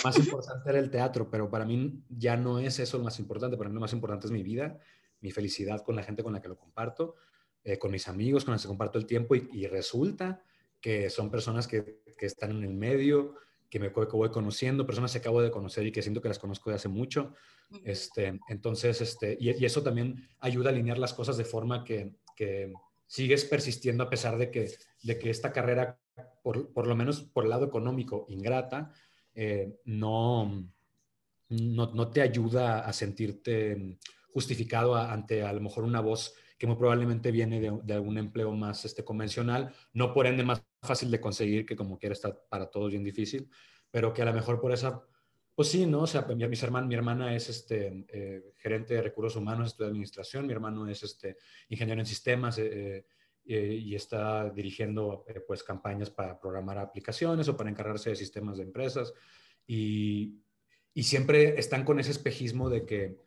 [0.05, 3.57] más importante era el teatro, pero para mí ya no es eso lo más importante.
[3.57, 4.79] Para mí lo más importante es mi vida,
[5.21, 7.17] mi felicidad con la gente con la que lo comparto,
[7.65, 10.43] eh, con mis amigos con los que comparto el tiempo y, resulta
[10.81, 13.35] que son personas que, que, están en el medio,
[13.69, 16.39] que me que voy conociendo, personas que acabo de conocer y que siento que las
[16.39, 17.35] conozco de hace mucho.
[17.85, 22.15] este, entonces, este, y, y, eso también ayuda a alinear las cosas de forma que,
[22.35, 22.73] que
[23.11, 24.71] sigues persistiendo a pesar de que,
[25.03, 25.99] de que esta carrera
[26.43, 28.93] por, lo menos por el lado económico, ingrata,
[29.35, 30.69] eh, no,
[31.49, 33.99] no, te ayuda a sentirte
[34.33, 38.85] justificado ante a lo mejor una voz que muy probablemente viene de, algún empleo más
[38.85, 42.91] este, convencional, no por ende más fácil de conseguir, que como quiera está para todos
[42.91, 43.49] bien difícil,
[43.91, 45.03] pero que a lo mejor por esa,
[45.55, 46.03] pues sí, ¿no?
[46.03, 50.53] O sea, mi, mi hermana es este, eh, gerente de recursos humanos, estudia administración, mi
[50.53, 51.39] hermano es este,
[51.71, 53.07] ingeniero en sistemas, eh,
[53.45, 58.59] eh, y está dirigiendo eh, pues campañas para programar aplicaciones o para encargarse de sistemas
[58.59, 59.13] de empresas
[59.67, 60.43] y,
[60.95, 63.19] y, siempre están con ese espejismo de que,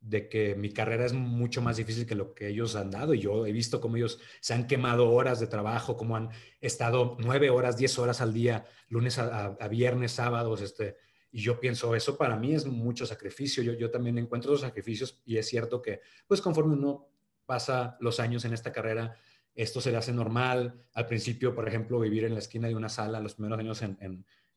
[0.00, 3.20] de que mi carrera es mucho más difícil que lo que ellos han dado y
[3.20, 6.30] yo he visto cómo ellos se han quemado horas de trabajo, cómo han
[6.60, 10.96] estado nueve horas, diez horas al día, lunes a, viernes, sábados, este,
[11.30, 13.62] y yo pienso, eso para mí es mucho sacrificio.
[13.62, 17.08] Yo, yo también encuentro los sacrificios y es cierto que, pues conforme uno
[17.46, 19.16] pasa los años en esta carrera,
[19.54, 20.84] esto se le hace normal.
[20.94, 23.98] Al principio, por ejemplo, vivir en la esquina de una sala los primeros años en,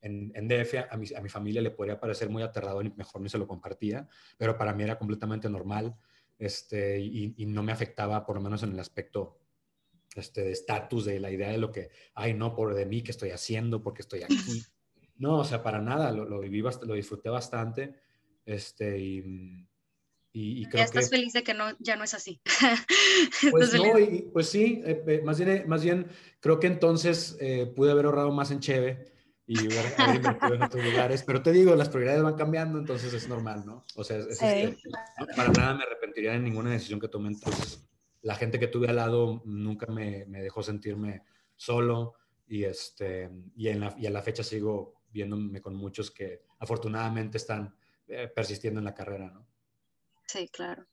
[0.02, 3.22] en, en, DF, a mi, a mi, familia le podría parecer muy aterrador y mejor
[3.22, 5.96] ni se lo compartía, pero para mí era completamente normal
[6.38, 9.40] este, y, y no me afectaba, por lo menos en el aspecto
[10.16, 13.12] este, de estatus, de la idea de lo que, ay, no, por de mí, que
[13.12, 14.36] estoy haciendo, porque estoy aquí.
[15.16, 17.96] No, o sea, para nada, lo, lo viví, lo disfruté bastante.
[18.46, 19.70] Este, y,
[20.36, 22.42] y, ya estás feliz de que no, ya no es así.
[23.52, 26.08] Pues, no, y, pues sí, eh, eh, más, bien, más bien
[26.40, 29.12] creo que entonces eh, pude haber ahorrado más en Cheve
[29.46, 33.28] y haber, invertido en otros lugares, pero te digo, las prioridades van cambiando, entonces es
[33.30, 33.84] normal, ¿no?
[33.96, 34.76] O sea, este,
[35.36, 37.86] para nada me arrepentiría de ninguna decisión que tomé, entonces
[38.22, 41.22] la gente que tuve al lado nunca me, me dejó sentirme
[41.56, 42.16] solo
[42.48, 47.38] y, este, y, en la, y a la fecha sigo viéndome con muchos que afortunadamente
[47.38, 47.76] están
[48.36, 49.53] persistiendo en la carrera, ¿no?
[50.34, 50.88] Sí, claro.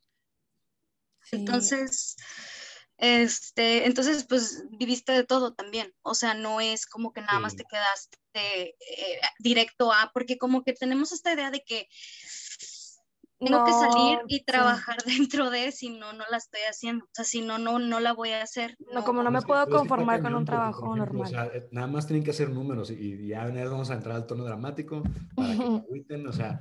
[1.33, 2.16] Entonces,
[2.98, 5.94] este, entonces, pues viviste de todo también.
[6.03, 8.18] O sea, no es como que nada más te quedaste
[8.68, 11.88] eh, directo a, porque como que tenemos esta idea de que
[13.38, 17.07] tengo que salir y trabajar dentro de, si no, no la estoy haciendo.
[17.07, 18.76] O sea, si no, no, no la voy a hacer.
[18.92, 21.22] No, como no me puedo conformar con un trabajo normal.
[21.22, 24.26] O sea, eh, nada más tienen que hacer números y, ya vamos a entrar al
[24.26, 25.03] tono dramático
[25.35, 26.26] para que agüiten.
[26.26, 26.61] O sea,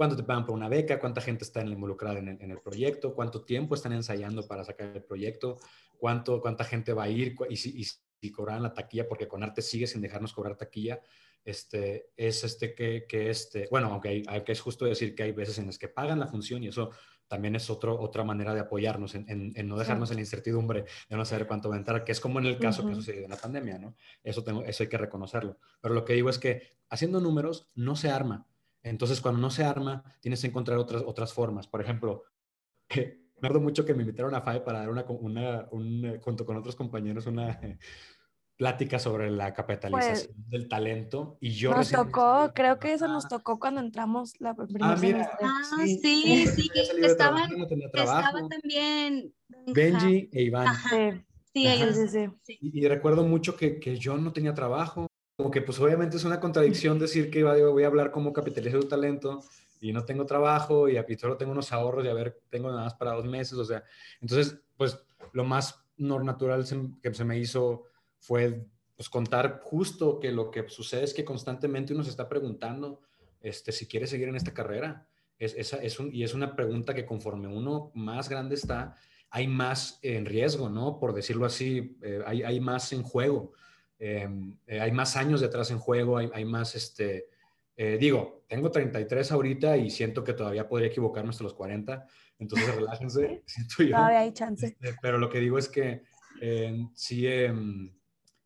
[0.00, 3.14] cuánto te pagan por una beca, cuánta gente está involucrada en el, en el, proyecto,
[3.14, 5.58] cuánto tiempo están ensayando para sacar el proyecto,
[5.98, 9.42] cuánto, cuánta gente va a ir y si, y si cobran la taquilla, porque con
[9.42, 11.02] arte sigue sin dejarnos cobrar taquilla,
[11.44, 15.32] este, es este que, que este, bueno, aunque, hay, que es justo decir que hay
[15.32, 16.92] veces en las que pagan la función y eso
[17.28, 21.26] también es otro, otra manera de apoyarnos, en, no dejarnos en la incertidumbre de no
[21.26, 23.36] saber cuánto va a entrar, que es como en el caso que sucedió en la
[23.36, 23.94] pandemia, ¿no?
[24.24, 25.58] Eso, tengo, eso hay que reconocerlo.
[25.82, 28.46] Pero lo que digo es que haciendo números no se arma.
[28.82, 31.66] Entonces, cuando no se arma, tienes que encontrar otras, otras formas.
[31.66, 32.24] Por ejemplo,
[32.96, 35.04] me acuerdo mucho que me invitaron a FAE para dar una,
[35.70, 37.58] una junto con otros compañeros, una,
[38.60, 43.26] plática sobre la capitalización pues, del talento y yo nos tocó, creo que eso nos
[43.26, 44.96] tocó cuando entramos la primera ah,
[45.40, 46.70] ah, sí, sí, sí,
[47.02, 47.50] estaban,
[47.94, 49.32] estaban también
[49.66, 50.76] Benji e Iván.
[51.54, 51.96] Sí, ellos,
[52.42, 55.06] sí, Y, recuerdo mucho que, que, yo no tenía trabajo,
[55.40, 58.88] como que pues obviamente es una contradicción decir que voy a hablar cómo capitalizar el
[58.88, 59.42] talento
[59.80, 62.84] y no tengo trabajo y a solo tengo unos ahorros y a ver, tengo nada
[62.84, 63.82] más para dos meses, o sea,
[64.20, 64.98] entonces pues
[65.32, 66.66] lo más natural
[67.02, 67.84] que se me hizo
[68.18, 73.00] fue pues, contar justo que lo que sucede es que constantemente uno se está preguntando
[73.40, 75.06] este, si quiere seguir en esta carrera.
[75.38, 78.94] Es, es, un, y es una pregunta que conforme uno más grande está,
[79.30, 80.98] hay más en riesgo, ¿no?
[80.98, 83.54] Por decirlo así, eh, hay, hay, más en juego.
[84.02, 87.28] Em, eh, hay más años detrás en juego, hay, hay más, este,
[87.76, 92.06] eh, digo, tengo 33 ahorita y siento que todavía podría equivocarme hasta los 40,
[92.38, 93.90] entonces relájense, siento yo.
[93.90, 94.66] Todavía hay chance.
[94.66, 96.02] Este, pero lo que digo es que
[96.94, 97.92] sí, em,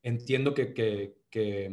[0.02, 1.70] entiendo que, que, que,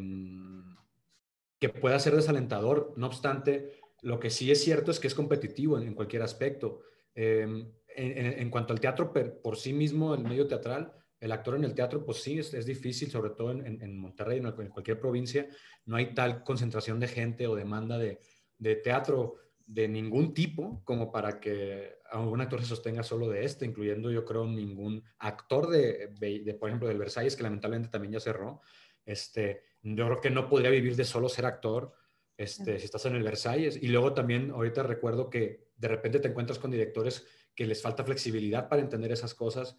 [1.60, 2.94] que, pueda ser desalentador.
[2.98, 6.82] No obstante, lo que sí es cierto es que es competitivo en, cualquier aspecto.
[7.16, 11.74] Em, en, cuanto al teatro por, sí mismo, el medio teatral, el actor en el
[11.74, 15.48] teatro, pues sí, es, es difícil, sobre todo en, en Monterrey, en, en cualquier provincia,
[15.86, 18.20] no hay tal concentración de gente o demanda de,
[18.58, 23.66] de teatro de ningún tipo como para que algún actor se sostenga solo de este,
[23.66, 28.20] incluyendo yo creo ningún actor de, de, por ejemplo, del Versalles, que lamentablemente también ya
[28.20, 28.62] cerró.
[29.06, 31.94] Este, yo creo que no podría vivir de solo ser actor
[32.36, 33.82] este, si estás en el Versalles.
[33.82, 38.04] Y luego también ahorita recuerdo que de repente te encuentras con directores que les falta
[38.04, 39.78] flexibilidad para entender esas cosas.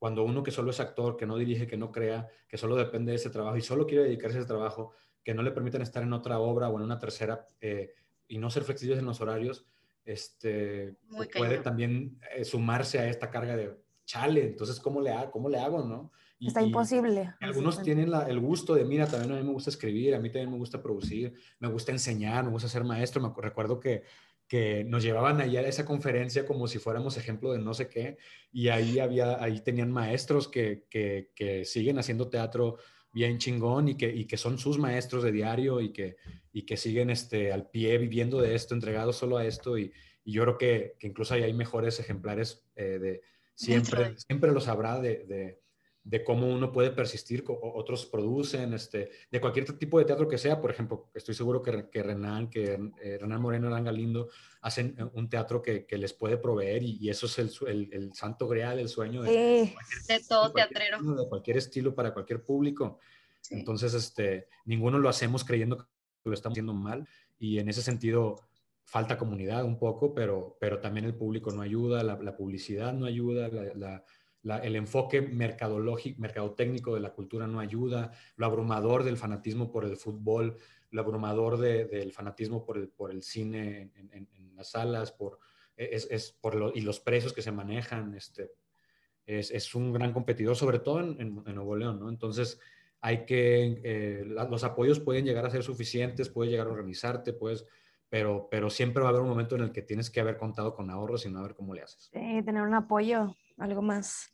[0.00, 3.12] Cuando uno que solo es actor, que no dirige, que no crea, que solo depende
[3.12, 6.02] de ese trabajo y solo quiere dedicarse a ese trabajo, que no le permiten estar
[6.02, 7.92] en otra obra o en una tercera, eh,
[8.26, 9.66] y no ser flexibles en los horarios,
[10.06, 10.96] este,
[11.36, 15.58] puede también eh, sumarse a esta carga de chale, entonces, ¿cómo le, hago, cómo le
[15.58, 16.10] hago, no?
[16.40, 17.34] Está imposible.
[17.40, 20.50] algunos tienen el gusto de, mira, también a mí me gusta escribir, a mí también
[20.50, 23.20] me gusta producir, me gusta enseñar, me gusta ser maestro.
[23.20, 24.04] Me recuerdo que,
[24.50, 28.18] que nos llevaban allá a esa conferencia como si fuéramos ejemplo de no sé qué,
[28.50, 32.78] y ahí, había, ahí tenían maestros que, que, que siguen haciendo teatro
[33.12, 36.16] bien chingón y que, y que son sus maestros de diario y que,
[36.52, 39.78] y que siguen este, al pie viviendo de esto, entregados solo a esto.
[39.78, 39.92] Y,
[40.24, 43.22] y yo creo que, que, incluso hay, hay mejores ejemplares eh, de
[43.54, 45.60] siempre, siempre los habrá de, de,
[46.10, 50.60] de, cómo uno puede persistir, otros producen, este, de cualquier tipo de teatro que sea.
[50.60, 54.28] Por ejemplo, estoy seguro que, que Renan, que eh, Renan Moreno, Renan Galindo,
[54.62, 58.14] hacen un teatro que, que les puede proveer y, y eso es el, el, el,
[58.14, 59.72] santo grial, el sueño de,
[60.08, 61.00] de todo teatrero.
[61.02, 62.98] De cualquier estilo para cualquier público.
[63.50, 65.84] Entonces, este, ninguno lo hacemos creyendo que
[66.24, 68.36] lo estamos haciendo mal y en ese sentido
[68.84, 73.06] falta comunidad un poco, pero, pero también el público no ayuda, la, la publicidad no
[73.06, 74.04] ayuda, la, la,
[74.42, 79.96] el enfoque mercadológico, mercadotécnico de la cultura no ayuda, lo abrumador del fanatismo por el
[79.96, 80.56] fútbol,
[80.90, 85.12] lo abrumador de, del fanatismo por el, por el cine en, en, en las salas,
[85.12, 85.38] por,
[85.76, 88.50] es, es por lo, y los precios que se manejan, este,
[89.26, 92.08] es, es un gran competidor, sobre todo en, en Nuevo León, ¿no?
[92.08, 92.58] Entonces,
[93.00, 97.66] hay que, eh, los apoyos pueden llegar a ser suficientes, puedes llegar a organizarte, puedes,
[98.08, 100.74] pero, pero siempre va a haber un momento en el que tienes que haber contado
[100.74, 102.10] con ahorros y no a ver cómo le haces.
[102.12, 104.30] Sí, tener un apoyo, algo más.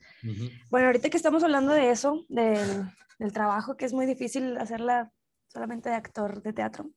[0.71, 5.13] Bueno, ahorita que estamos hablando de eso, del, del, trabajo, que es muy difícil hacerla
[5.49, 6.91] solamente de actor de teatro,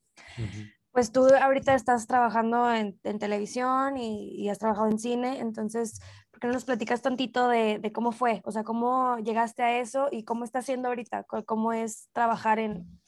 [0.91, 5.99] pues tú ahorita estás trabajando en, en televisión y, y, has trabajado en cine, entonces
[6.39, 8.41] ¿Por qué no nos platicas tantito de, de, cómo fue?
[8.45, 13.01] O sea, cómo llegaste a eso y cómo está haciendo ahorita, cómo es trabajar en,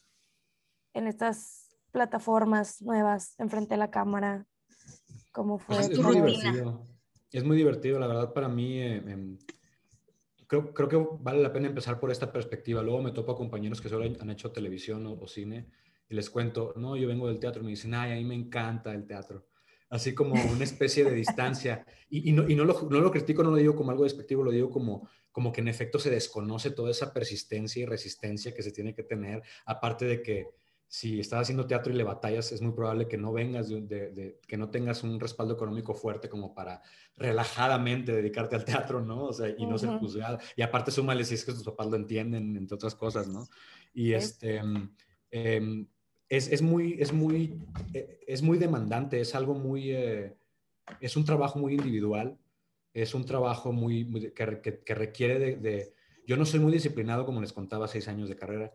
[0.92, 4.44] en estas plataformas nuevas, enfrente de la cámara.
[5.32, 5.80] ¿Cómo fue?
[5.80, 6.86] Es, es muy divertido.
[7.32, 8.78] Es muy divertido, la verdad, para mí.
[8.78, 9.36] Eh, eh,
[10.46, 12.82] creo, creo, que vale la pena empezar por esta perspectiva.
[12.82, 15.68] Luego me topo a compañeros que solo han hecho televisión o, o cine
[16.08, 17.62] y les cuento, no, yo vengo del teatro.
[17.62, 19.46] Y me dicen, ay, a mí me encanta el teatro
[19.92, 21.86] así como una especie de distancia.
[22.10, 24.42] Y, y, no, y no, lo, no, lo, critico, no lo digo como algo despectivo,
[24.42, 28.62] lo digo como, como que en efecto se desconoce toda esa persistencia y resistencia que
[28.62, 30.46] se tiene que tener, aparte de que
[30.92, 34.10] si estás haciendo teatro y le batallas, es muy probable que no vengas, de, de,
[34.10, 36.82] de, que no tengas un respaldo económico fuerte como para
[37.16, 39.24] relajadamente dedicarte al teatro, ¿no?
[39.24, 39.78] O sea, y no uh -huh.
[39.78, 40.38] ser juzgado.
[40.54, 43.48] Y aparte, súmale si es que tus papás lo entienden, entre otras cosas, ¿no?
[43.94, 44.60] Y este...
[45.30, 45.86] Eh,
[46.28, 47.58] es, es, muy, es, muy,
[47.94, 50.34] eh, es muy demandante, es algo muy, eh,
[51.00, 52.38] es un trabajo muy individual,
[52.92, 55.94] es un trabajo muy, que, requiere de,
[56.26, 58.72] Yo no soy muy disciplinado, como les contaba, seis años de carrera,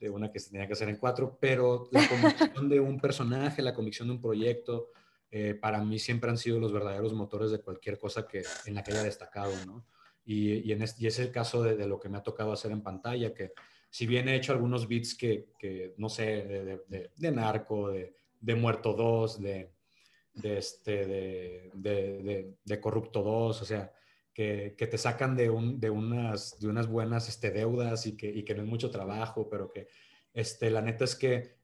[0.00, 3.60] de una que se tenía que hacer en cuatro, pero la convicción de un personaje,
[3.60, 4.88] la convicción de un proyecto,
[5.30, 8.82] eh, para mí siempre han sido los verdaderos motores de cualquier cosa que, en la
[8.82, 9.86] que haya destacado, ¿no?
[10.24, 13.52] Y, en es el caso de, lo que me ha tocado hacer en pantalla, que
[13.90, 16.44] si bien he hecho algunos beats que, que no sé,
[16.88, 19.72] de, de Narco, de, Muerto 2, de,
[20.42, 21.06] este,
[21.74, 23.92] de, Corrupto 2, o sea,
[24.32, 28.90] que, te sacan de, un, de, unas, buenas este, deudas y que, no es mucho
[28.90, 29.88] trabajo, pero que
[30.32, 31.58] este, la neta es que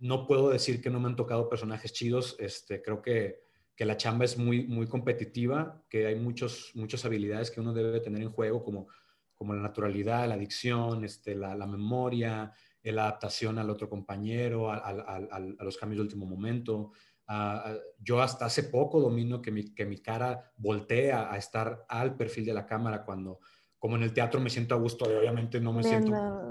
[0.00, 4.26] no puedo decir que no me han tocado personajes chidos, este, creo que, la chamba
[4.26, 8.62] es muy, muy competitiva, que hay muchos, muchas habilidades que uno debe tener en juego,
[8.62, 8.88] como,
[9.34, 12.52] como la naturalidad, la adicción, este, la, memoria,
[12.82, 16.92] la adaptación al otro compañero, a, a los cambios de último momento,
[17.32, 22.16] Ah, yo hasta hace poco domino que mi, que mi cara voltea a estar al
[22.16, 23.38] perfil de la cámara cuando,
[23.78, 26.10] como en el teatro me siento a gusto, obviamente no me siento,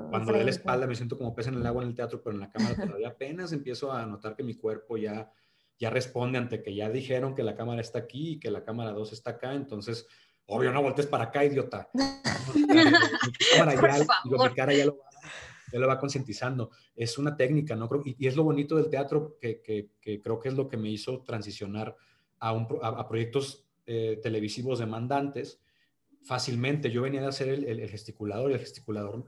[0.10, 2.34] cuando de la espalda me siento como pez en el agua en el teatro, pero
[2.34, 5.30] en la cámara todavía apenas empiezo a notar que mi cuerpo ya,
[5.78, 8.94] ya responde ante que ya dijeron que la cámara está aquí y que la cámara
[8.94, 10.08] 2 está acá, entonces,
[10.46, 11.90] obvio, no voltees para acá, idiota.
[12.54, 12.66] mi
[14.56, 15.09] cara ya lo va
[15.72, 16.72] él lo va concientizando.
[16.96, 17.90] Es una técnica, ¿no?
[18.06, 19.62] Y, es lo bonito del teatro que,
[20.02, 21.96] creo que es lo que me hizo transicionar
[22.40, 25.62] a, a, proyectos eh, televisivos demandantes
[26.22, 26.92] fácilmente.
[26.92, 29.26] Yo venía de hacer el, gesticulador y el gesticulador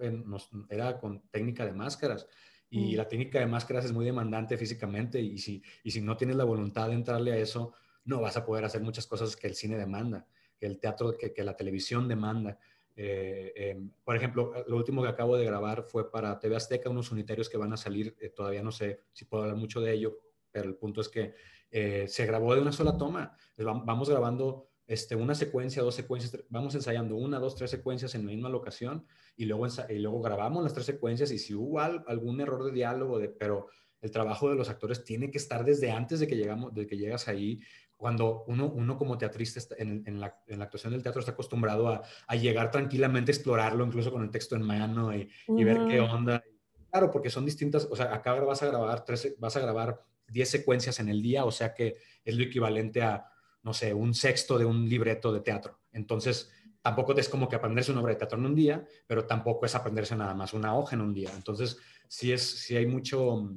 [0.69, 2.27] era con técnica de máscaras.
[2.69, 2.97] Y mm.
[2.97, 6.43] la técnica de máscaras es muy demandante físicamente y si, y si no tienes la
[6.43, 7.73] voluntad de entrarle a eso,
[8.05, 10.25] no vas a poder hacer muchas cosas que el cine demanda,
[10.57, 12.57] que el teatro, que, que la televisión demanda.
[13.03, 17.11] Eh, em, por ejemplo, lo último que acabo de grabar fue para TV Azteca, unos
[17.11, 20.19] unitarios que van a salir, eh, todavía no sé si puedo hablar mucho de ello,
[20.51, 21.33] pero el punto es que
[21.71, 23.35] eh, se grabó de una sola toma.
[23.57, 28.33] Vamos grabando este, una secuencia, dos secuencias, vamos ensayando una, dos, tres secuencias en la
[28.33, 32.63] misma locación y luego, y luego grabamos las tres secuencias y si hubo algún error
[32.65, 33.69] de diálogo, de, pero
[34.01, 36.97] el trabajo de los actores tiene que estar desde antes de que, llegamos, de que
[36.97, 37.61] llegas ahí
[38.01, 41.87] cuando uno, uno como teatrista en, en, la, en, la, actuación del teatro está acostumbrado
[41.87, 45.85] a, a, llegar tranquilamente a explorarlo, incluso con el texto en mano y, y ver
[45.87, 46.43] qué onda.
[46.89, 50.49] Claro, porque son distintas, o sea, acá vas a grabar, tres, vas a grabar 10
[50.49, 53.23] secuencias en el día, o sea que es lo equivalente a,
[53.61, 55.79] no sé, un sexto de un libreto de teatro.
[55.91, 59.67] Entonces, tampoco es como que aprenderse una obra de teatro en un día, pero tampoco
[59.67, 61.29] es aprenderse nada más una hoja en un día.
[61.35, 63.47] Entonces, sí, es, sí hay mucho,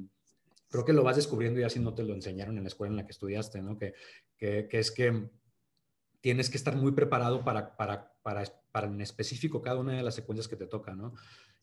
[0.69, 2.97] creo que lo vas descubriendo ya si no te lo enseñaron en la escuela en
[2.97, 3.77] la que estudiaste, ¿no?
[3.77, 3.95] Que,
[4.37, 5.29] que, es que
[6.21, 10.15] tienes que estar muy preparado para, para, para, para, en específico cada una de las
[10.15, 11.13] secuencias que te toca, ¿no?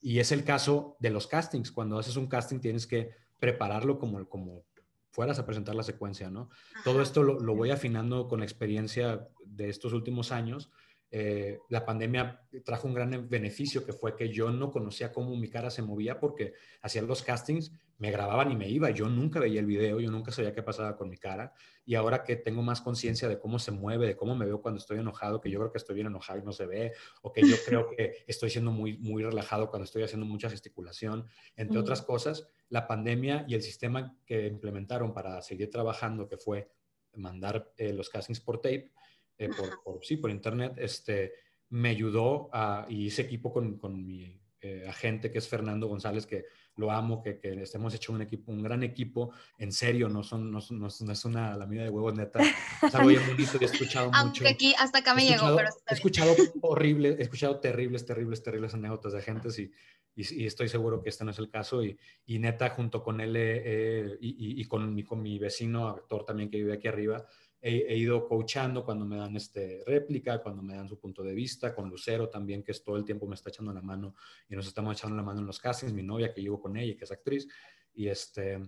[0.00, 1.70] Y es el caso de los castings.
[1.70, 4.64] Cuando haces un casting tienes que prepararlo como, como
[5.10, 6.48] fueras a presentar la secuencia, ¿no?
[6.84, 10.70] Todo esto lo, lo, voy afinando con la experiencia de estos últimos años
[11.14, 15.50] eh, la pandemia trajo un gran beneficio que fue que yo no conocía cómo mi
[15.50, 18.90] cara se movía porque hacía los castings, me grababan y me iba.
[18.90, 21.52] Yo nunca veía el video, yo nunca sabía qué pasaba con mi cara.
[21.84, 24.78] Y ahora que tengo más conciencia de cómo se mueve, de cómo me veo cuando
[24.78, 27.42] estoy enojado, que yo creo que estoy bien enojado y no se ve, o que
[27.42, 31.26] yo creo que estoy siendo muy, muy relajado cuando estoy haciendo mucha gesticulación,
[31.56, 36.70] entre otras cosas, la pandemia y el sistema que implementaron para seguir trabajando, que fue
[37.14, 38.90] mandar eh, los castings por tape,
[39.38, 39.48] eh,
[39.84, 41.34] por, sí, por internet, este,
[41.68, 46.24] me ayudó a, y hice equipo con, con mi eh, agente que es Fernando González,
[46.24, 46.44] que
[46.76, 50.52] lo amo, que, que hemos hecho un equipo, un gran equipo, en serio, no, son,
[50.52, 54.10] no, no, es una lamina de huevos neta, es algo bien bonito y he escuchado
[54.14, 58.74] Aunque aquí, hasta acá me llegó, pero He escuchado horrible, he escuchado terribles, terribles, terribles
[58.74, 59.72] anécdotas de gente y,
[60.14, 63.34] y, estoy seguro que este no es el caso y, y neta, junto con él
[63.36, 67.26] eh, y, y, con, mi, con mi vecino, actor también que vive aquí arriba,
[67.62, 71.72] he, ido coachando cuando me dan este réplica, cuando me dan su punto de vista,
[71.74, 74.16] con Lucero también, que es todo el tiempo me está echando la mano
[74.48, 76.96] y nos estamos echando la mano en los castings, mi novia que llevo con ella,
[76.96, 77.46] que es actriz,
[77.94, 78.60] y, este,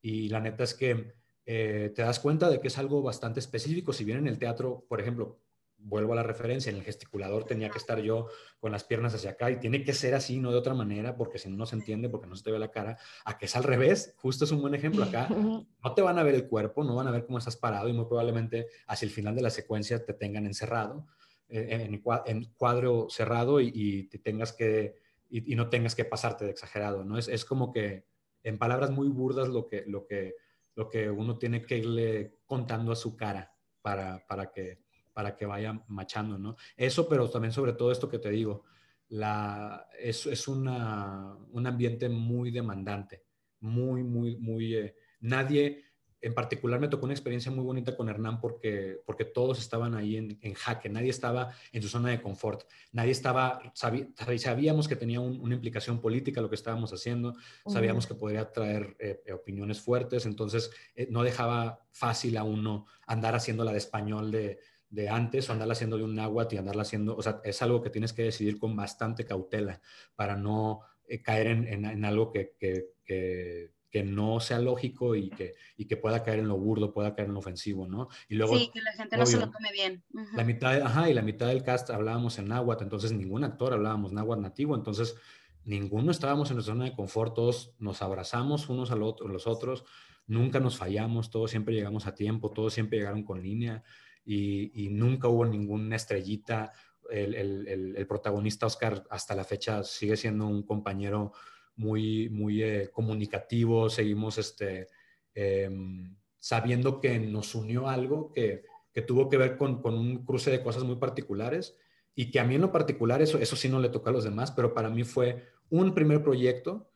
[0.00, 1.12] y la neta es que
[1.44, 4.86] eh, te das cuenta de que es algo bastante específico, si bien en el teatro,
[4.88, 5.40] por ejemplo,
[5.78, 9.30] vuelvo a la referencia, en el gesticulador tenía que estar yo con las piernas hacia
[9.30, 11.76] acá y tiene que ser así, no de otra manera, porque si no, no se
[11.76, 14.50] entiende, porque no se te ve la cara, a que es al revés, justo es
[14.50, 17.24] un buen ejemplo acá, no te van a ver el cuerpo, no van a ver
[17.24, 21.06] cómo estás parado y muy probablemente hacia el final de la secuencia te tengan encerrado,
[21.48, 24.96] eh, en, en, cuadro cerrado y, te tengas que,
[25.30, 27.16] y, no tengas que pasarte de exagerado, ¿no?
[27.16, 28.04] Es, es como que,
[28.42, 30.34] en palabras muy burdas, lo que, lo que,
[30.74, 34.80] lo que uno tiene que irle contando a su cara para, para que
[35.18, 36.54] para que vaya machando, ¿no?
[36.76, 38.62] Eso, pero también sobre todo esto que te digo,
[39.08, 43.24] la, es, es una, un ambiente muy demandante,
[43.58, 44.76] muy, muy, muy...
[44.76, 45.82] Eh, nadie,
[46.20, 50.16] en particular me tocó una experiencia muy bonita con Hernán porque, porque todos estaban ahí
[50.16, 52.62] en, en jaque, nadie estaba en su zona de confort,
[52.92, 57.34] nadie estaba, sabíamos que tenía una implicación política lo que estábamos haciendo,
[57.66, 63.34] sabíamos que podría traer eh, opiniones fuertes, entonces eh, no dejaba fácil a uno andar
[63.34, 64.60] haciendo la de español de,
[64.90, 67.82] de antes o andarla haciendo de un náhuatl y andarla haciendo, o sea, es algo
[67.82, 69.80] que tienes que decidir con bastante cautela
[70.16, 75.30] para no eh, caer en, en, algo que, que, que que no sea lógico y
[75.30, 78.08] que, y que pueda caer en lo burdo, pueda caer en lo ofensivo, ¿no?
[78.28, 80.04] Y luego, sí, que la gente no se lo tome bien.
[80.34, 84.12] La mitad, ajá, y la mitad del cast hablábamos en náhuatl, entonces ningún actor hablábamos
[84.12, 85.16] náhuatl nativo, entonces
[85.64, 89.84] ninguno estábamos en nuestra zona de confort, todos nos abrazamos unos a los otros,
[90.26, 93.82] nunca nos fallamos, todos siempre llegamos a tiempo, todos siempre llegaron con línea
[94.28, 96.72] y, nunca hubo ninguna estrellita.
[97.10, 97.34] El,
[97.66, 101.32] el, protagonista Oscar hasta la fecha sigue siendo un compañero
[101.76, 104.88] muy, muy eh, comunicativo, seguimos este,
[105.34, 110.50] em, sabiendo que nos unió algo que, que tuvo que ver con, con, un cruce
[110.50, 111.78] de cosas muy particulares
[112.14, 114.24] y que a mí en lo particular eso, eso sí no le tocó a los
[114.24, 116.90] demás, pero para mí fue un primer proyecto,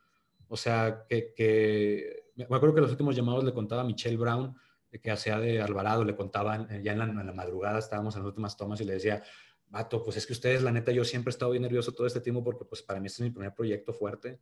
[0.48, 4.54] o sea, que, que me acuerdo que los últimos llamados le contaba a Michelle Brown,
[5.00, 8.28] que hacía de Alvarado, le contaban, ya en la, en la madrugada estábamos en las
[8.28, 9.22] últimas tomas y le decía,
[9.68, 12.20] vato, pues es que ustedes, la neta, yo siempre he estado bien nervioso todo este
[12.20, 14.38] tiempo porque pues para mí este es mi primer proyecto fuerte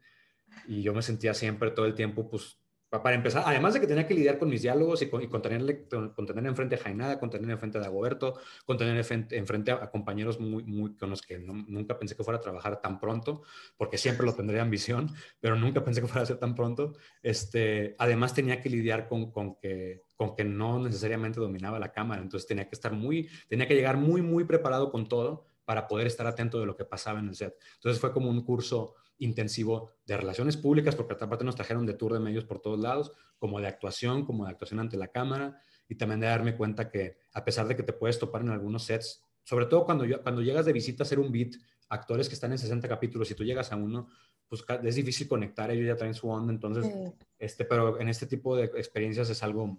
[0.66, 2.59] y yo me sentía siempre todo el tiempo, pues,
[2.91, 5.41] para empezar, además de que tenía que lidiar con mis diálogos y con, y con
[5.41, 9.91] tener, con tener enfrente a Jainada, con tener enfrente a Dagoberto, con tener enfrente, a,
[9.91, 13.43] compañeros muy, muy, con los que nunca pensé que fuera a trabajar tan pronto,
[13.76, 16.95] porque siempre lo tendré ambición, pero nunca pensé que fuera a ser tan pronto.
[17.22, 22.20] Este, además tenía que lidiar con, con, que, con que no necesariamente dominaba la cámara,
[22.20, 26.09] entonces tenía que estar muy, tenía que llegar muy, muy preparado con todo para poder
[26.09, 27.55] estar atento de lo que pasaba en el set.
[27.76, 32.12] Entonces fue como un curso intensivo de relaciones públicas, porque aparte nos trajeron de tour
[32.12, 35.95] de medios por todos lados, como de actuación, como de actuación ante la cámara, y
[35.95, 39.25] también de darme cuenta que a pesar de que te puedes topar en algunos sets,
[39.45, 41.55] sobre todo cuando, cuando llegas de visita a hacer un beat,
[41.89, 44.09] actores que están en 60 capítulos y tú llegas a uno,
[44.49, 46.93] pues es difícil conectar, ellos ya traen su onda, entonces,
[47.39, 49.79] este, pero en este tipo de experiencias es algo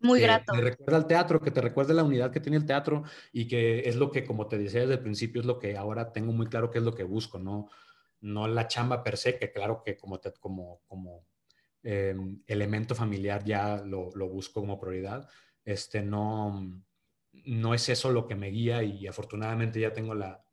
[0.00, 0.52] muy grato.
[0.52, 3.46] Que te recuerda al teatro, que te recuerda la unidad que tiene el teatro y
[3.46, 6.32] que es lo que, como te decía desde el principio, es lo que ahora tengo
[6.32, 7.68] muy claro que es lo que busco, ¿no?
[8.20, 11.26] No la chamba per se, que claro que como, como, como
[11.82, 15.28] em, elemento familiar ya lo, busco como prioridad,
[15.64, 16.82] este, no,
[17.32, 20.44] no es eso lo que me guía y afortunadamente ya tengo la,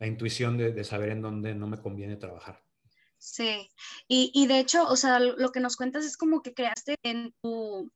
[0.00, 2.62] intuición de, saber en dónde no me conviene trabajar.
[3.16, 3.68] Sí,
[4.06, 7.34] y, y, de hecho, o sea, lo que nos cuentas es como que creaste en
[7.42, 7.90] tu,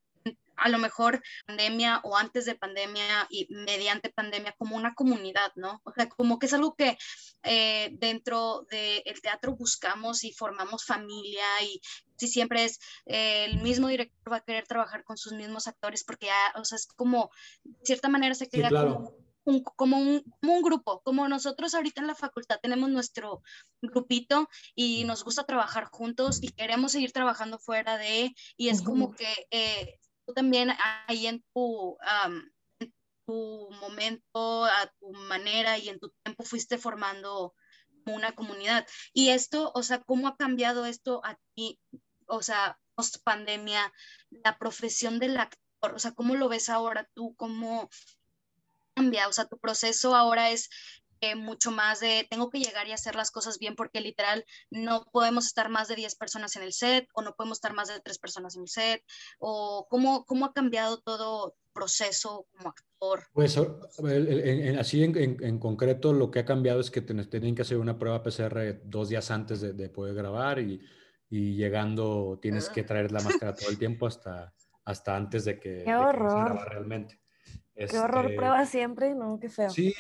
[0.57, 5.81] a lo mejor pandemia o antes de pandemia y mediante pandemia como una comunidad, ¿no?
[5.85, 6.97] O sea, como que es algo que
[7.43, 11.81] eh, dentro del teatro buscamos y formamos familia y
[12.17, 16.05] si siempre es eh, el mismo director va a querer trabajar con sus mismos actores
[16.05, 17.31] porque ya, o sea, es como,
[17.65, 19.13] de cierta manera se crea como
[19.45, 23.43] un, como, un, como un grupo, como nosotros ahorita en la facultad tenemos nuestro
[23.81, 29.15] grupito y nos gusta trabajar juntos y queremos seguir trabajando fuera de, y es como
[29.15, 30.71] que eh, tú también
[31.07, 31.97] ahí en tu,
[33.27, 37.55] tu momento, a tu manera y en tu tiempo fuiste formando
[38.07, 38.87] una comunidad.
[39.13, 41.79] Y esto, o sea, ¿cómo ha cambiado esto a ti,
[42.27, 43.93] o sea, post pandemia,
[44.31, 45.95] la profesión del actor?
[45.95, 47.35] O sea, ¿cómo lo ves ahora tú?
[47.37, 47.91] ¿Cómo
[48.95, 49.29] cambia?
[49.29, 50.69] O sea, tu proceso ahora es
[51.37, 55.47] mucho más de tengo que llegar y hacer las cosas bien porque literal no podemos
[55.47, 58.19] estar más de 10 personas en el set o no podemos estar más de 3
[58.19, 59.03] personas en el set
[59.39, 63.25] o cómo, cómo ha cambiado todo proceso como actor.
[63.33, 63.57] Pues
[64.79, 68.23] así en, en, concreto lo que ha cambiado es que tienen que hacer una prueba
[68.23, 70.81] PCR dos días antes de, de poder grabar y,
[71.31, 74.53] y, llegando tienes que traer la máscara todo el tiempo hasta,
[74.85, 76.69] hasta antes de que, Qué horror.
[76.69, 77.22] realmente.
[77.75, 79.39] Qué horror, este, prueba siempre, ¿no?
[79.41, 79.71] Qué feo.
[79.71, 79.95] Sí,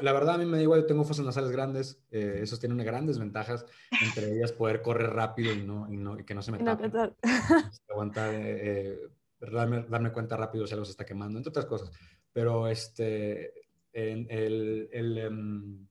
[0.00, 2.78] la verdad a mí me da igual, yo tengo fosas nasales grandes, eh, esos tienen
[2.78, 3.66] grandes ventajas,
[4.00, 6.88] entre ellas poder correr rápido y, no, y, no, y que no se me tape.
[6.88, 8.98] No, este, aguantar, eh, eh,
[9.40, 11.90] darme, darme, cuenta rápido si algo se está quemando, entre otras cosas.
[12.32, 13.52] Pero este,
[13.92, 15.88] en el, el, em,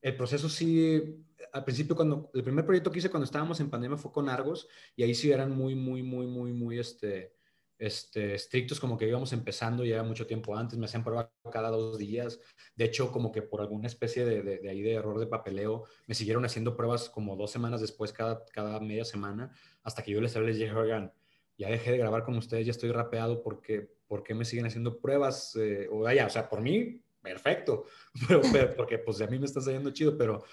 [0.00, 1.22] el proceso sí,
[1.52, 4.68] al principio cuando, el primer proyecto que hice cuando estábamos en pandemia fue con Argos
[4.96, 7.37] y ahí sí eran muy, muy, muy, muy, muy, este
[7.78, 11.98] este, estrictos, como que íbamos empezando ya mucho tiempo antes, me hacían prueba cada dos
[11.98, 12.40] días.
[12.74, 16.14] De hecho, como que por alguna especie de, de, ahí de error de papeleo, me
[16.14, 19.52] siguieron haciendo pruebas como dos semanas después, cada, cada media semana,
[19.82, 21.12] hasta que yo les hablé, les dije, oigan,
[21.56, 25.00] ya dejé de grabar con ustedes, ya estoy rapeado, porque ¿por qué me siguen haciendo
[25.00, 25.54] pruebas?
[25.56, 27.84] Eh, o vaya, o sea, por mí, perfecto,
[28.52, 30.44] pero, porque pues a mí me está saliendo chido, pero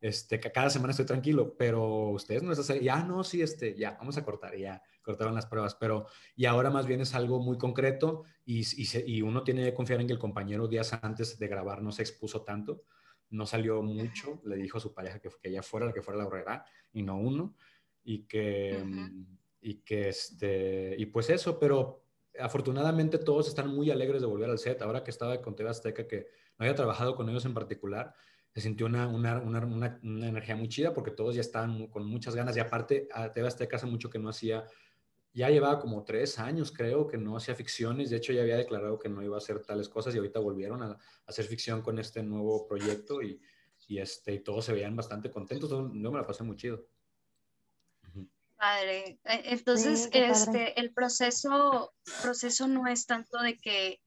[0.00, 3.96] este, cada semana estoy tranquilo, pero ustedes no es así, ya no, sí, este, ya,
[3.98, 7.56] vamos a cortar, ya cortaron las pruebas, pero y ahora más bien es algo muy
[7.58, 8.64] concreto y,
[9.06, 12.02] y, uno tiene que confiar en que el compañero días antes de grabar no se
[12.02, 12.84] expuso tanto,
[13.30, 16.18] no salió mucho, le didijo a su pareja que, que ella fuera la que fuera
[16.18, 17.54] la horrera y no uno,
[18.02, 18.84] y que,
[19.60, 22.04] y que este, y pues eso, pero
[22.38, 26.06] afortunadamente todos están muy alegres de volver al set, ahora que estaba con TV Azteca,
[26.06, 26.26] que
[26.58, 28.14] no había trabajado con ellos en particular,
[28.54, 32.36] se sintió una, una, una, una, energía muy chida porque todos ya estaban con muchas
[32.36, 34.64] ganas y aparte a TV Azteca hace mucho que no hacía,
[35.32, 38.96] ya llevaba como tres años creo que no hacía ficciones, de hecho ya había declarado
[39.00, 40.96] que no iba a hacer tales cosas y ahorita volvieron a,
[41.26, 43.40] hacer ficción con este nuevo proyecto y,
[43.88, 46.86] y, este, y todos se veían bastante contentos, yo me la pasé muy chido.
[48.56, 49.18] Padre.
[49.24, 51.92] E, entonces, este, el proceso,
[52.22, 54.00] proceso no es tanto de que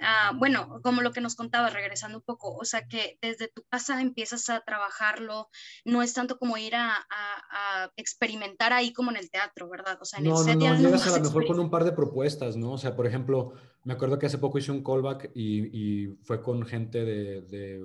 [0.00, 3.62] Ah, bueno, como lo que nos contaba, regresando un poco, o sea que desde tu
[3.64, 5.48] casa empiezas a trabajarlo,
[5.84, 7.06] no es tanto como ir a,
[7.96, 9.98] experimentar ahí como en el teatro, ¿verdad?
[10.00, 11.84] O sea, en no, el set no, no, llegas a lo mejor con un par
[11.84, 12.72] de propuestas, ¿no?
[12.72, 16.64] O sea, por ejemplo, me acuerdo que hace poco hice un callback y, fue con
[16.66, 17.80] gente de,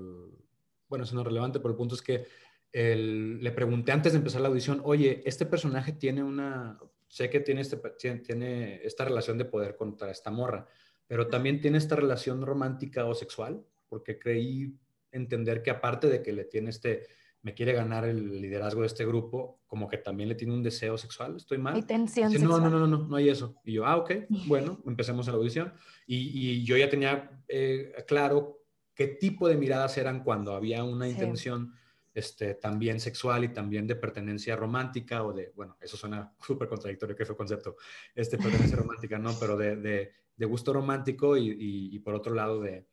[0.88, 2.28] bueno, eso no es relevante, pero el punto es que
[2.72, 7.62] le pregunté antes de empezar la audición, oye, este personaje tiene una, sé que tiene,
[7.62, 7.78] este,
[8.24, 10.68] tiene esta relación de poder contra esta morra
[11.10, 14.78] pero también tiene esta relación romántica o sexual, porque creí
[15.12, 17.08] entender que aparte de que le tiene este,
[17.42, 21.00] me quiere ganar el liderazgo de este grupo, como que también le tiene un deseo
[21.00, 21.74] sexual, ¿estoy mal?
[21.74, 23.56] Hay tensión No, no, no, no, no hay eso.
[23.64, 24.12] Y yo, ah, ok,
[24.46, 25.74] bueno, empecemos la audición.
[26.06, 28.60] Y, yo ya tenía eh, claro
[28.94, 31.74] qué tipo de miradas eran cuando había una intención
[32.14, 37.16] este, también sexual y también de pertenencia romántica o de, bueno, eso suena súper contradictorio,
[37.16, 37.78] que fue concepto,
[38.14, 39.34] este, pertenencia romántica, ¿no?
[39.40, 41.54] Pero de, de, de gusto romántico y,
[41.94, 42.86] y, por otro lado de,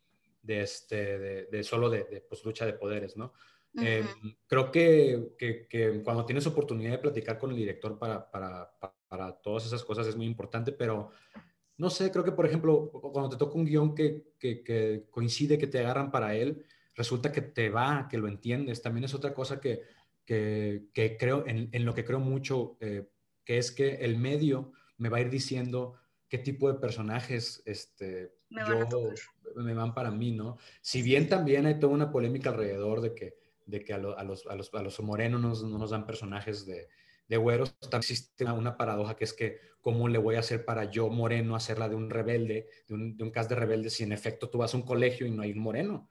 [0.42, 3.32] de este, de, solo de, pues, lucha de poderes, ¿no?
[3.80, 4.04] Eh,
[4.48, 8.72] creo que, que, que, cuando tienes oportunidad de platicar con el director para, para,
[9.06, 11.10] para, todas esas cosas es muy importante, pero
[11.76, 15.68] no sé, creo que por ejemplo, cuando te toca un guion que, que, coincide, que
[15.68, 16.64] te agarran para él,
[16.96, 18.82] resulta que te va, que lo entiendes.
[18.82, 19.82] También es otra cosa que,
[20.24, 23.06] creo, en, en, lo que creo mucho, eh,
[23.44, 25.94] que es que el medio me va a ir diciendo
[26.28, 29.10] qué tipo de personajes este, me van, yo,
[29.56, 30.58] me van para mí, ¿no?
[30.80, 33.34] Si bien también hay toda una polémica alrededor de que,
[33.66, 36.88] de que a, los, a, los, a los morenos no nos dan personajes de,
[37.28, 40.90] de güeros, también existe una, paradoja que es que cómo le voy a hacer para
[40.90, 44.12] yo moreno hacerla de un rebelde, de un, de un cast de rebelde, si en
[44.12, 46.08] efecto tú vas a un colegio y no hay un moreno.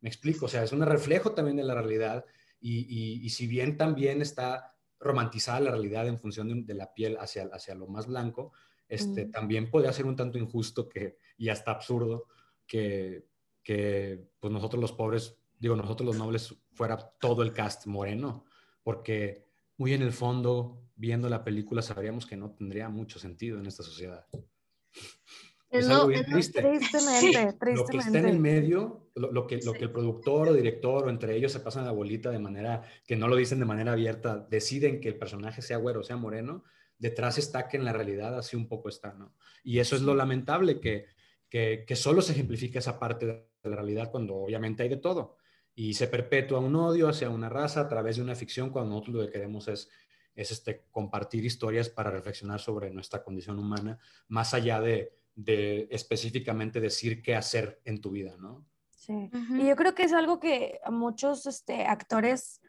[0.00, 2.24] Me explico, o sea, es un reflejo también de la realidad
[2.60, 6.92] y, y, y si bien también está romantizada la realidad en función de, de la
[6.92, 8.52] piel hacia, hacia lo más blanco,
[8.88, 12.26] este, también podría ser un tanto injusto que, y hasta absurdo
[12.66, 13.26] que,
[13.62, 18.44] que pues nosotros los pobres, digo, nosotros los nobles fuera todo el cast moreno,
[18.82, 23.66] porque muy en el fondo, viendo la película, sabríamos que no tendría mucho sentido en
[23.66, 24.26] esta sociedad.
[25.70, 26.62] Es, algo bien triste.
[26.62, 27.74] Tristemente, tristemente.
[27.74, 31.10] Lo que está en el medio, lo, que, lo que el productor o director o
[31.10, 34.46] entre ellos se pasan la bolita de manera que no lo dicen de manera abierta,
[34.50, 36.64] deciden que el personaje sea güero o sea moreno,
[36.98, 39.34] detrás está que en la realidad así un poco está, ¿no?
[39.62, 41.06] Y eso es lo lamentable, que,
[41.48, 45.36] que, que solo se ejemplifica esa parte de la realidad cuando obviamente hay de todo.
[45.74, 49.16] Y se perpetúa un odio hacia una raza a través de una ficción cuando nosotros
[49.16, 49.88] lo que queremos es,
[50.34, 56.80] es este, compartir historias para reflexionar sobre nuestra condición humana, más allá de, de específicamente
[56.80, 58.66] decir qué hacer en tu vida, ¿no?
[58.90, 59.30] Sí.
[59.52, 62.60] Y yo creo que es algo que muchos este, actores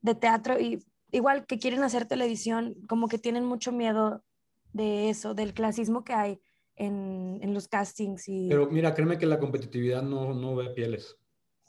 [0.00, 0.84] de teatro y
[1.14, 4.24] igual que quieren hacer televisión, como que tienen mucho miedo
[4.72, 6.40] de eso, del clasismo que hay
[6.76, 8.28] en, en los castings.
[8.28, 8.48] Y...
[8.48, 11.16] Pero mira, créeme que la competitividad no, no ve pieles.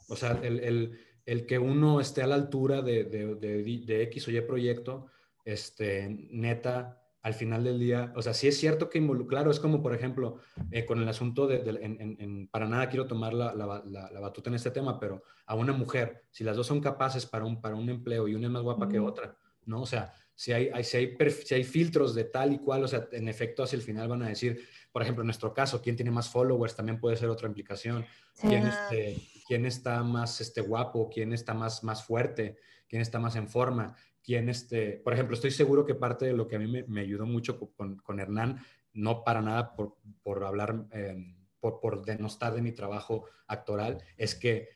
[0.08, 4.02] O sea, el, el, el, que uno esté a la altura de, de, de, de,
[4.02, 5.06] X o Y proyecto,
[5.44, 9.82] este, neta, al final del día, o sea, sí es cierto que claro, es como,
[9.82, 10.38] por ejemplo,
[10.70, 14.48] eh, con el asunto de, en, en, para nada quiero tomar la, la, la, batuta
[14.48, 17.74] en este tema, pero a una mujer, si las dos son capaces para un, para
[17.74, 19.82] un empleo y una es más guapa que otra, ¿no?
[19.82, 22.86] O sea, si hay, hay, si, hay si hay filtros de tal y cual, o
[22.86, 25.96] sea, en efecto hacia el final van a decir, por ejemplo, en nuestro caso, quién
[25.96, 28.06] tiene más followers también puede ser otra implicación,
[28.40, 29.16] quién, este,
[29.48, 32.56] quién está más este, guapo, quién está más, más fuerte,
[32.86, 33.96] quién está más en forma,
[34.26, 37.26] quién, este, por ejemplo, estoy seguro que parte de lo que a mí me, ayudó
[37.26, 38.58] mucho con, con, Hernán,
[38.92, 44.34] no para nada por, por hablar, em, por, por, denostar de mi trabajo actoral, es
[44.34, 44.70] que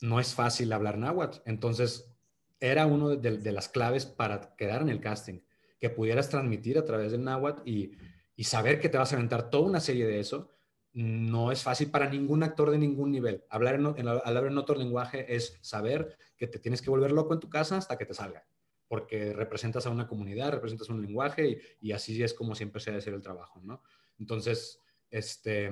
[0.00, 1.40] no es fácil hablar náhuatl.
[1.44, 2.10] Entonces,
[2.58, 5.40] era uno de, de, las claves para quedar en el casting,
[5.78, 7.92] que pudieras transmitir a través del náhuatl y,
[8.34, 10.50] y, saber que te vas a aventar toda una serie de eso,
[10.94, 13.44] no es fácil para ningún actor de ningún nivel.
[13.50, 17.34] Hablar en, en, hablar en otro lenguaje es saber que te tienes que volver loco
[17.34, 18.46] en tu casa hasta que te salga,
[18.88, 21.48] porque representas a una comunidad, representas un lenguaje
[21.80, 23.82] y, y así es como siempre se debe hacer el trabajo, ¿no?
[24.18, 24.80] Entonces,
[25.10, 25.70] este...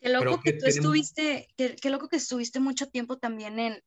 [0.00, 3.82] Qué loco que, tú estuviste, qué, loco que estuviste mucho tiempo también en,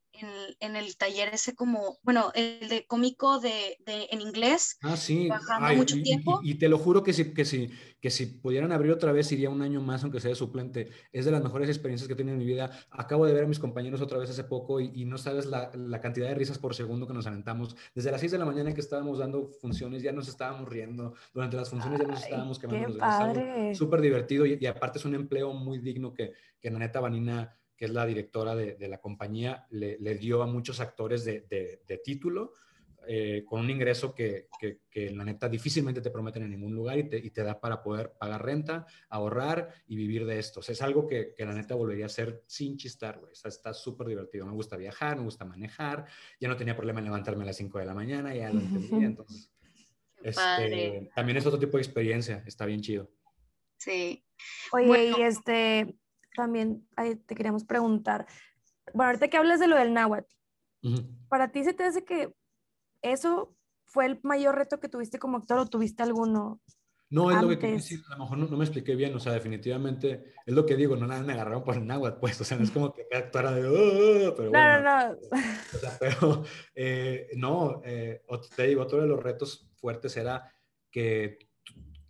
[0.59, 4.77] en, el taller ese como, bueno, el de cómico de, de en inglés.
[4.81, 5.27] Ah, sí.
[5.27, 6.39] Trabajando mucho y, tiempo.
[6.43, 9.49] Y, te lo juro que si, que, si, que si pudieran abrir otra vez iría
[9.49, 10.89] un año más, aunque sea de suplente.
[11.11, 12.71] Es de las mejores experiencias que he tenido en mi vida.
[12.91, 15.99] Acabo de ver a mis compañeros otra vez hace poco y, no sabes la, la,
[15.99, 17.75] cantidad de risas por segundo que nos aventamos.
[17.93, 21.15] Desde las 6 de la mañana que estábamos dando funciones ya nos estábamos riendo.
[21.33, 22.99] Durante las funciones ya nos estábamos quemando.
[23.73, 27.85] Súper divertido y, aparte es un empleo muy digno que, que la neta Vanina que
[27.85, 31.97] es la directora de, de la compañía, le, le, dio a muchos actores de, de
[32.03, 32.53] título
[33.05, 36.97] eh, con un ingreso que, que, que, la neta difícilmente te prometen en ningún lugar
[36.97, 40.61] y te, y te da para poder pagar renta, ahorrar y vivir de esto.
[40.61, 43.33] O sea, es algo que, la neta volvería a hacer sin chistar, güey.
[43.33, 44.45] Está súper divertido.
[44.45, 46.05] Me gusta viajar, me gusta manejar.
[46.39, 49.07] Ya no tenía problema en levantarme a las 5 de la mañana, ya lo entendía.
[49.07, 49.51] Entonces,
[50.21, 52.43] este, también es otro tipo de experiencia.
[52.45, 53.09] Está bien chido.
[53.77, 54.23] Sí.
[54.71, 55.93] Oye, y este,
[56.35, 56.87] también
[57.25, 58.27] te queríamos preguntar,
[58.93, 60.33] bueno, ahorita que hablas de lo del náhuatl,
[61.29, 62.33] ¿para ti se te hace que
[63.01, 63.55] eso
[63.85, 66.61] fue el mayor reto que tuviste como actor o tuviste alguno?
[67.09, 69.33] No, es lo que quiero decir, a lo mejor no, me expliqué bien, o sea,
[69.33, 72.57] definitivamente es lo que digo, no nada me agarraron por el náhuatl, pues, o sea,
[72.57, 75.17] no es como que actuara de, oh", pero no, no, no.
[75.75, 78.23] O sea, pero, eh, no, eh,
[78.55, 80.51] te digo, otro de los retos fuertes era
[80.89, 81.37] que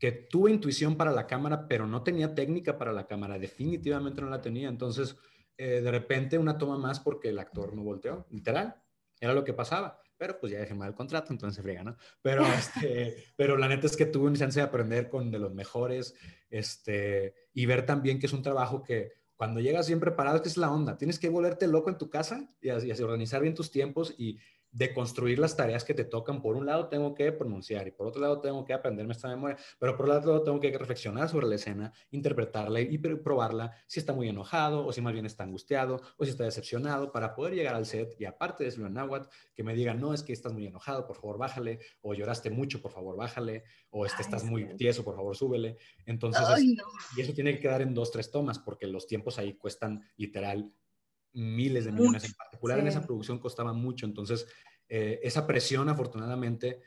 [0.03, 4.29] que tuve intuición para la cámara, pero no tenía técnica para la cámara, definitivamente no
[4.29, 4.67] la tenía.
[4.67, 5.15] Entonces,
[5.55, 8.75] eh, de repente una toma más porque el actor no volteó, literal,
[9.21, 10.01] era lo que pasaba.
[10.17, 11.95] Pero pues ya dejé mal el contrato, entonces se friega, ¿no?
[12.21, 15.53] Pero, este, pero la neta es que tuve una chance de aprender con de los
[15.53, 16.15] mejores
[16.49, 20.57] este, y ver también que es un trabajo que cuando llegas bien preparado, que es
[20.57, 23.71] la onda, tienes que volverte loco en tu casa y, y así organizar bien tus
[23.71, 24.37] tiempos y,
[24.73, 26.41] de construir las tareas que te tocan.
[26.41, 29.55] Por un lado tengo que pronunciar y por otro lado tengo que aprenderme esta memoria,
[29.79, 34.13] pero por otro lado tengo que reflexionar sobre la escena, interpretarla y probarla si está
[34.13, 37.75] muy enojado o si más bien está angustiado o si está decepcionado para poder llegar
[37.75, 40.53] al set y aparte de decirlo en náhuatl, que me digan, no, es que estás
[40.53, 44.75] muy enojado, por favor bájale, o lloraste mucho, por favor bájale, o este, estás muy
[44.75, 45.77] tieso, por favor súbele.
[46.05, 46.43] Entonces,
[47.15, 50.73] y eso tiene que quedar en dos, tres tomas porque los tiempos ahí cuestan literal
[51.33, 52.25] miles de millones.
[52.25, 54.05] En particular en esa producción costaba mucho.
[54.05, 54.47] Entonces,
[54.87, 56.81] eh, esa presión, afortunadamente,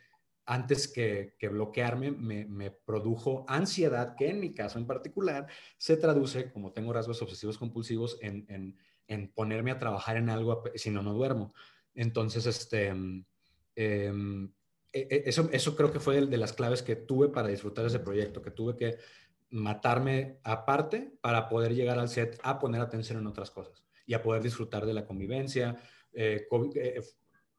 [0.45, 6.71] antes que, bloquearme, me, produjo ansiedad, que en mi caso en particular se traduce, como
[6.71, 8.77] tengo rasgos obsesivos compulsivos, en,
[9.35, 11.53] ponerme a trabajar en algo si no, no duermo.
[11.95, 13.25] Entonces, este, em,
[13.75, 17.99] e, e, eso, eso creo que fue de las claves que tuve para disfrutar ese
[17.99, 18.97] proyecto, que tuve que
[19.49, 24.23] matarme aparte para poder llegar al set a poner atención en otras cosas y a
[24.23, 25.75] poder disfrutar de la convivencia.
[26.13, 27.01] Eh, eh,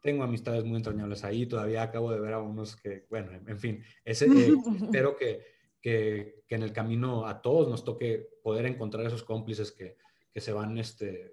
[0.01, 3.85] tengo amistades muy entrañables ahí, todavía acabo de ver a unos que, bueno, en fin,
[4.05, 5.45] ese, eh, espero que,
[5.81, 9.99] que, que, en el camino a todos nos toque poder encontrar esos cómplices que,
[10.33, 11.33] que se van, este,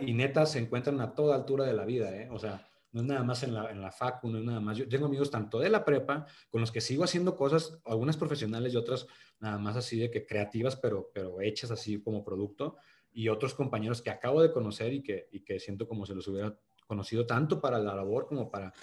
[0.00, 2.28] y neta se encuentran a toda altura de la vida, ¿eh?
[2.30, 4.78] O sea, no es nada más en la, en la facu, no es nada más.
[4.78, 8.72] Yo tengo amigos tanto de la prepa, con los que sigo haciendo cosas, algunas profesionales
[8.72, 9.06] y otras
[9.38, 12.76] nada más así de que creativas, pero, pero hechas así como producto
[13.16, 16.28] y otros compañeros que acabo de conocer y que, y que siento como si los
[16.28, 16.54] hubiera
[16.86, 18.74] conocido tanto para la labor como para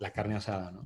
[0.00, 0.84] la carne asada, ¿no?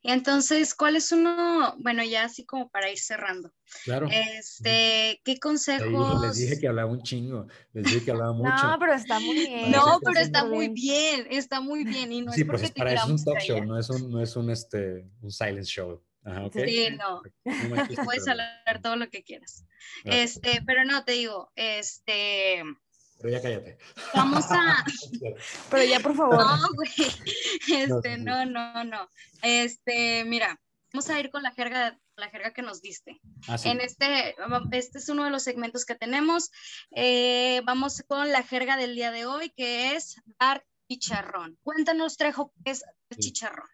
[0.00, 3.52] Y entonces, ¿cuál es uno, bueno, ya así como para ir cerrando?
[3.84, 4.08] Claro.
[4.10, 6.22] Este, ¿qué consejos?
[6.22, 8.66] Les dije que hablaba un chingo, les dije que hablaba mucho.
[8.66, 9.70] No, pero está muy bien.
[9.70, 12.12] No, pero está muy bien, está muy bien.
[12.12, 14.22] Y no sí, es pues para eso es un talk show, no es un, no
[14.22, 16.02] es un, este, un silence show.
[16.52, 17.22] Sí, no.
[18.04, 19.64] Puedes hablar todo lo que quieras.
[20.04, 22.62] Este, pero no, te digo, este.
[23.20, 23.78] Pero ya cállate.
[24.14, 24.84] Vamos a.
[25.70, 26.38] pero ya, por favor.
[26.38, 26.90] No, güey.
[27.68, 29.10] Este, no, no, no.
[29.42, 30.60] Este, mira,
[30.92, 33.20] vamos a ir con la jerga, la jerga que nos diste.
[33.48, 34.36] Ah, en este,
[34.72, 36.50] este es uno de los segmentos que tenemos.
[36.94, 41.58] Eh, vamos con la jerga del día de hoy, que es dar chicharrón.
[41.62, 43.68] Cuéntanos, Trejo, ¿qué es el chicharrón?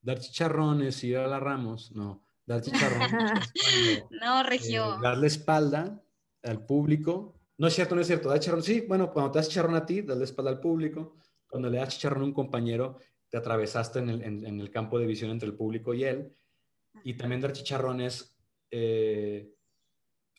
[0.00, 2.27] Dar chicharrón es ir a la Ramos, no.
[2.48, 3.02] Dar chicharrón
[4.22, 4.94] No, Regio.
[4.94, 6.02] Eh, darle espalda
[6.42, 7.34] al público.
[7.58, 8.30] No es cierto, no es cierto.
[8.30, 11.18] Dar chicharrón, sí, bueno, cuando te das chicharrón a ti, darle espalda al público.
[11.46, 12.96] Cuando le das chicharrón a un compañero,
[13.28, 16.34] te atravesaste en el, en, el campo de visión entre el público y él.
[17.04, 18.34] Y también dar chicharrón es
[18.70, 19.52] eh,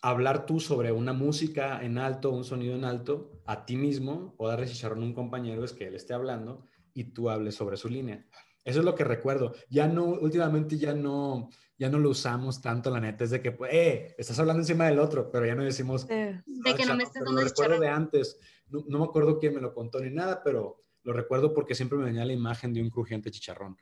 [0.01, 4.47] hablar tú sobre una música en alto, un sonido en alto, a ti mismo, o
[4.47, 7.87] darle chicharrón a un compañero, es que él esté hablando y tú hables sobre su
[7.87, 8.25] línea.
[8.63, 9.53] Eso es lo que recuerdo.
[9.69, 13.23] Ya no, últimamente ya no, ya no lo usamos tanto, la neta.
[13.23, 16.07] Es de que, eh, estás hablando encima del otro, pero ya no decimos.
[16.07, 16.43] de
[16.77, 18.37] que no me estés dando Lo recuerdo de antes.
[18.67, 21.97] No, no, me acuerdo quién me lo contó ni nada, pero lo recuerdo porque siempre
[21.97, 23.77] me venía la imagen de un crujiente chicharrón.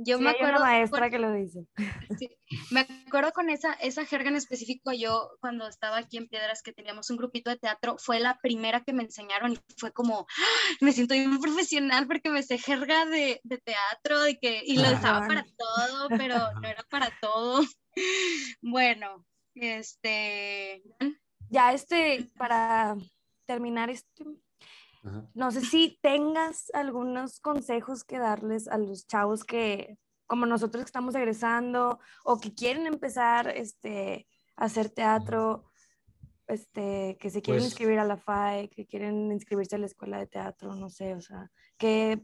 [0.00, 0.64] Yo me acuerdo.
[0.64, 1.66] Hay maestra que lo dice.
[2.18, 2.30] Sí,
[2.70, 4.92] me acuerdo con esa, esa jerga en específico.
[4.92, 8.82] Yo, cuando estaba aquí en Piedras, que teníamos un grupito de teatro, fue la primera
[8.82, 10.76] que me enseñaron y fue como, ¡Ah!
[10.80, 14.90] me siento bien profesional porque me sé jerga de, de teatro y, que, y lo
[14.92, 17.62] usaba para todo, pero no era para todo.
[18.62, 19.26] Bueno,
[19.56, 20.84] este.
[21.50, 22.96] Ya, este, para
[23.46, 24.24] terminar este
[25.34, 30.88] no sé si tengas algunos consejos que darles a los chavos que, como nosotros que
[30.88, 35.64] estamos egresando o que quieren empezar este, a hacer teatro,
[36.46, 40.18] este, que se quieren pues inscribir a la FAE, que quieren inscribirse a la escuela
[40.18, 42.22] de teatro, no sé, o sea, ¿qué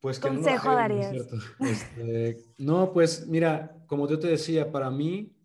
[0.00, 1.14] pues consejo darías?
[1.60, 5.36] Este, no, pues mira, como yo te decía, para mí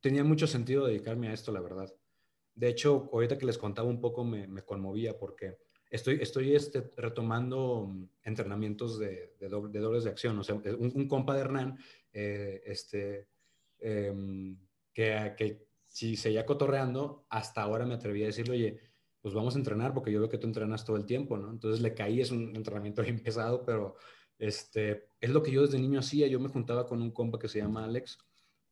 [0.00, 1.90] tenía mucho sentido dedicarme a esto, la verdad.
[2.60, 5.56] De hecho, ahorita que les contaba un poco me, conmovía porque
[5.88, 10.44] estoy, estoy este, retomando mm, entrenamientos de, de, dobles de acción.
[10.44, 11.78] Sea, un, compa de Hernán,
[12.12, 13.28] eh, este,
[13.78, 14.58] em,
[14.92, 18.80] que, que si seguía cotorreando, hasta ahora me atreví a decirle, oye,
[19.22, 21.50] pues vamos a entrenar porque yo veo que tú entrenas todo el tiempo, ¿no?
[21.50, 23.96] Entonces le caí, es un entrenamiento bien pesado, pero
[24.36, 26.26] este, es lo que yo desde niño hacía.
[26.26, 28.18] Yo me juntaba con un compa que se llama Alex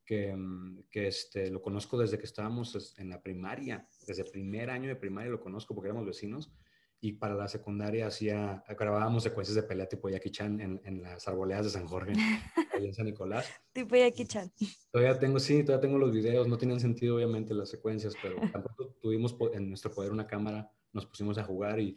[0.08, 4.70] que, mm, que este, lo conozco desde que estábamos en la primaria, desde el primer
[4.70, 6.50] año de primaria lo conozco porque éramos vecinos
[6.98, 11.28] y para la secundaria hacía, grabábamos secuencias de pelea tipo Jackie Chan en, en las
[11.28, 12.12] arboledas de San Jorge,
[12.74, 13.46] ahí en San Nicolás.
[13.74, 14.50] tipo Jackie Chan.
[14.90, 18.96] Todavía tengo, sí, todavía tengo los videos, no tienen sentido obviamente las secuencias, pero tampoco
[19.02, 21.94] tuvimos en nuestro poder una cámara, nos pusimos a jugar y,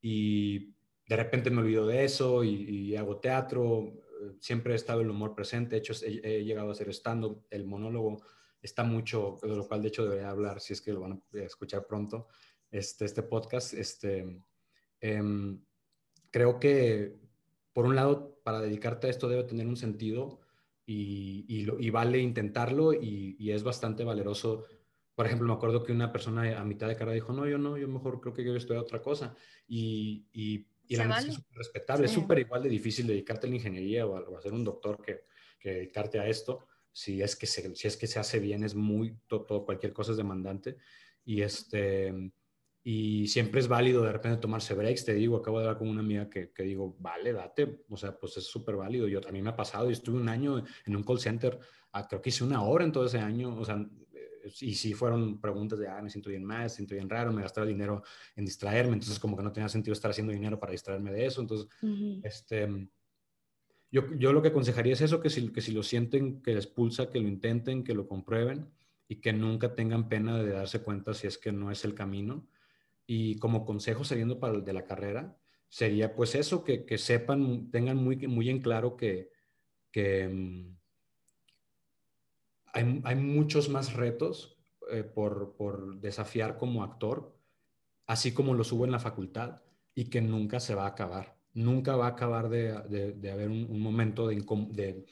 [0.00, 0.74] y
[1.06, 3.92] de repente me olvido de eso y, y hago teatro,
[4.40, 8.22] siempre ha estado el humor presente, de hecho he, llegado a hacer stand el monólogo
[8.62, 11.38] está mucho, de lo cual de hecho debería hablar si es que lo van a
[11.40, 12.28] escuchar pronto,
[12.70, 13.74] este, este podcast.
[13.74, 14.40] Este,
[15.00, 15.60] em,
[16.30, 17.16] creo que,
[17.72, 20.40] por un lado, para dedicarte a esto debe tener un sentido
[20.86, 24.64] y, y, vale intentarlo y, y, es bastante valeroso.
[25.14, 27.76] Por ejemplo, me acuerdo que una persona a mitad de cara dijo, no, yo no,
[27.78, 29.34] yo mejor creo que yo estoy a otra cosa.
[29.66, 34.06] Y, y la es súper respetable, es súper igual de difícil dedicarte a la ingeniería
[34.06, 35.24] o a, ser un doctor que,
[35.58, 36.66] que, dedicarte a esto.
[36.92, 40.10] Si es, que se, si es que se hace bien, es muy, todo, cualquier cosa
[40.10, 40.76] es demandante.
[41.24, 42.12] Y, este,
[42.84, 45.04] y siempre es válido de repente tomarse breaks.
[45.04, 47.84] Te digo, acabo de hablar con una amiga que, que digo, vale, date.
[47.88, 49.08] O sea, pues es súper válido.
[49.08, 51.58] Yo, a mí me ha pasado y estuve un año en un call center,
[51.92, 53.56] ah, creo que hice una hora en todo ese año.
[53.56, 53.76] O sea,
[54.60, 57.42] y si fueron preguntas de, ah, me siento bien mal, me siento bien raro, me
[57.42, 58.02] gastaba dinero
[58.36, 61.40] en distraerme, entonces como que no tenía sentido estar haciendo dinero para distraerme de eso.
[61.40, 61.68] Entonces,
[62.22, 62.88] este,
[63.90, 66.66] yo, yo, lo que aconsejaría es eso, que si, que si lo sienten, que les
[66.66, 68.68] pulsa, que lo intenten, que lo comprueben
[69.08, 72.48] y que nunca tengan pena de darse cuenta si es que no es el camino.
[73.06, 75.36] Y como consejo saliendo para de la carrera,
[75.68, 79.30] sería pues eso, que, que sepan, tengan muy, muy en claro que,
[79.90, 80.72] que
[82.72, 84.58] hay, muchos más retos
[84.90, 87.36] eh, por, desafiar como actor,
[88.06, 89.62] así como los hubo en la facultad,
[89.94, 91.36] y que nunca se va a acabar.
[91.54, 92.72] Nunca va a acabar de,
[93.30, 95.04] haber un, momento de,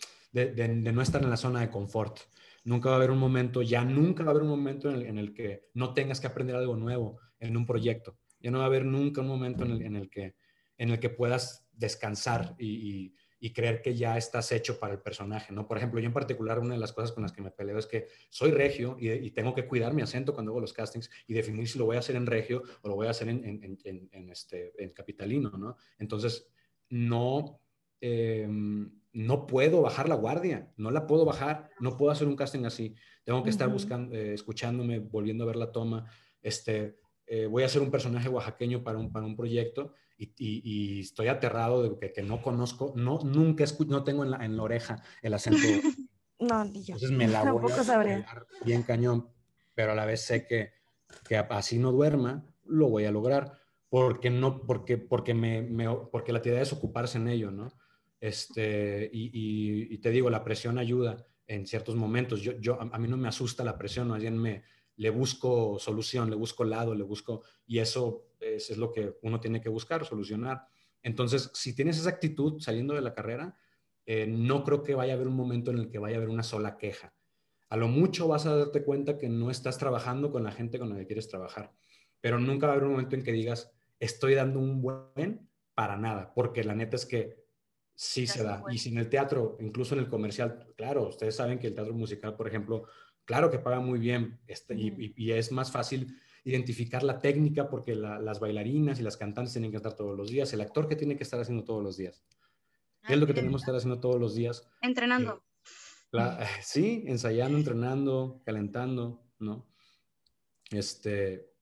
[0.93, 2.19] no estar en la zona de confort.
[2.65, 5.35] Nunca va a haber un momento, ya nunca va a haber un momento en el,
[5.35, 8.19] que no tengas que aprender algo nuevo en un proyecto.
[8.41, 10.35] Ya no va a haber nunca un momento en el, que,
[10.79, 13.15] en el que puedas descansar y
[13.49, 15.67] creer que ya estás hecho para el personaje, ¿no?
[15.67, 17.87] Por ejemplo, yo en particular, una de las cosas con las que me peleo es
[17.87, 21.67] que soy regio y, tengo que cuidar mi acento cuando hago los castings y definir
[21.67, 24.75] si lo voy a hacer en regio o lo voy a hacer en, en, este,
[24.77, 25.77] en capitalino, ¿no?
[25.99, 26.53] Entonces,
[26.91, 27.61] no,
[28.01, 32.67] em, no puedo bajar la guardia, no la puedo bajar, no puedo hacer un casting
[32.67, 32.95] así.
[33.25, 36.05] Tengo que estar buscando, eh, escuchándome, volviendo a ver la toma.
[36.43, 41.29] Este, eh, voy a hacer un personaje oaxaqueño para un, para un proyecto y, estoy
[41.29, 44.63] aterrado de que, que, no conozco, no, nunca escucho, no tengo en la, en la
[44.63, 45.59] oreja el acento.
[46.39, 46.95] no, ni yo.
[46.95, 49.29] Entonces me la voy a bien cañón,
[49.75, 50.73] pero a la vez sé que,
[51.29, 53.53] que así no duerma, lo voy a lograr,
[53.89, 57.73] porque no, porque, porque me, me porque la idea es ocuparse en ello, ¿no?
[58.21, 62.43] Este, y, y, te digo, la presión ayuda en ciertos momentos.
[62.43, 64.63] Yo, yo, a, mí no me asusta la presión, más bien me,
[65.01, 69.59] le busco solución, le busco lado, le busco, y eso es, lo que uno tiene
[69.59, 70.67] que buscar, solucionar.
[71.03, 73.57] Entonces, si tienes esa actitud saliendo de la carrera,
[74.05, 76.29] eh, no creo que vaya a haber un momento en el que vaya a haber
[76.29, 77.15] una sola queja.
[77.71, 80.91] A lo mucho vas a darte cuenta que no estás trabajando con la gente con
[80.91, 81.73] la que quieres trabajar,
[82.21, 85.97] pero nunca va a haber un momento en que digas, estoy dando un buen para
[85.97, 87.43] nada, porque la neta es que
[87.95, 88.63] sí se da.
[88.71, 92.37] Y sin el teatro, incluso en el comercial, claro, ustedes saben que el teatro musical,
[92.37, 92.85] por ejemplo,
[93.31, 98.41] claro que paga muy bien este, y, es más fácil identificar la técnica porque las
[98.41, 101.23] bailarinas y las cantantes tienen que estar todos los días, el actor que tiene que
[101.23, 102.25] estar haciendo todos los días.
[103.07, 104.69] ¿Qué es lo que tenemos que estar haciendo todos los días?
[104.83, 105.45] Entrenando.
[106.13, 106.19] Eh,
[106.63, 109.69] sí, ensayando, entrenando, calentando, ¿no?
[110.73, 111.53] Este,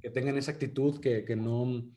[0.00, 1.92] que tengan esa actitud que, que no,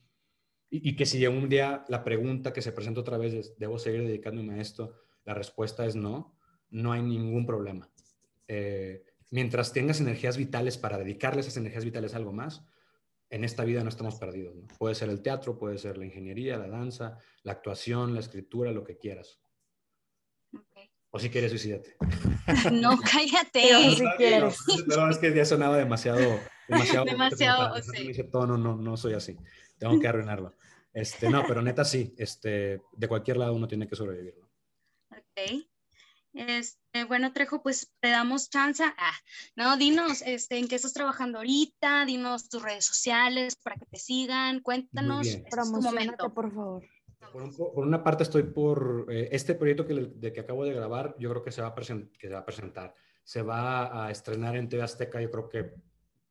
[0.71, 4.07] y, que si un día la pregunta que se presenta otra vez es, ¿debo seguir
[4.07, 4.95] dedicándome a esto?
[5.23, 6.35] La respuesta es no,
[6.71, 7.91] no hay ningún problema.
[8.47, 12.63] Eh, mientras tengas energías vitales para dedicarle esas energías vitales a algo más,
[13.29, 14.55] en esta vida no estamos perdidos.
[14.77, 18.83] Puede ser el teatro, puede ser la ingeniería, la danza, la actuación, la escritura, lo
[18.83, 19.39] que quieras.
[21.09, 21.95] O si quieres, suicídate.
[22.71, 23.73] No, cállate.
[23.73, 24.57] No, si quieres.
[24.87, 26.39] No, es que ya sonaba demasiado.
[26.67, 27.05] Demasiado.
[27.05, 29.37] demasiado no, no, no soy así.
[29.77, 30.55] Tengo que arruinarlo.
[30.93, 32.15] Este, no, pero neta sí.
[32.17, 34.49] Este, de cualquier lado uno tiene que sobrevivirlo.
[35.11, 35.67] Ok.
[36.37, 38.83] Este, bueno, Trejo, pues te damos chance.
[38.83, 39.13] Ah,
[39.55, 43.97] no, dinos este, en qué estás trabajando ahorita, dinos tus redes sociales para que te
[43.97, 45.27] sigan, cuéntanos.
[45.27, 46.33] Este es tu momento.
[46.33, 46.83] por favor.
[47.31, 51.29] Por, una parte estoy por eh, este proyecto que, de que acabo de grabar, yo
[51.31, 52.93] creo que se, va a que se va a presentar.
[53.23, 55.73] Se va a estrenar en TV Azteca, yo creo que